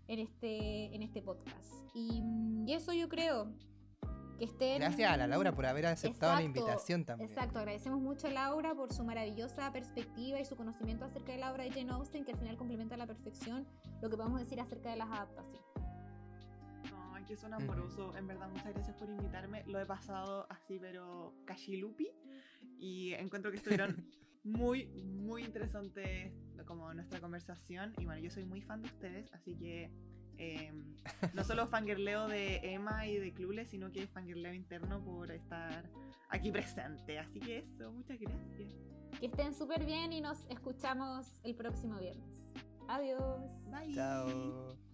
[0.08, 1.74] en este, en este podcast.
[1.94, 3.54] Y, mm, y eso yo creo.
[4.42, 4.80] Que estén...
[4.80, 7.30] Gracias a la Laura por haber aceptado la Exacto, invitación también.
[7.30, 11.52] Exacto, agradecemos mucho a Laura por su maravillosa perspectiva y su conocimiento acerca de la
[11.52, 13.68] obra de Jane Austen, que al final complementa a la perfección
[14.02, 15.62] lo que podemos decir acerca de las adaptaciones.
[17.14, 18.16] Ay, que son amorosos.
[18.16, 19.64] En verdad, muchas gracias por invitarme.
[19.68, 22.10] Lo he pasado así, pero cachilupi.
[22.80, 24.10] Y encuentro que estuvieron
[24.44, 26.34] muy, muy interesantes
[26.66, 27.94] como nuestra conversación.
[28.00, 29.92] Y bueno, yo soy muy fan de ustedes, así que
[30.38, 30.72] eh,
[31.34, 35.90] no solo fangirleo de Emma y de Clueless, sino que fangirleo interno por estar
[36.30, 37.20] aquí presente.
[37.20, 38.74] Así que eso, muchas gracias.
[39.20, 42.54] Que estén súper bien y nos escuchamos el próximo viernes.
[42.88, 43.52] Adiós.
[43.72, 43.94] Bye.
[43.94, 44.91] Chao.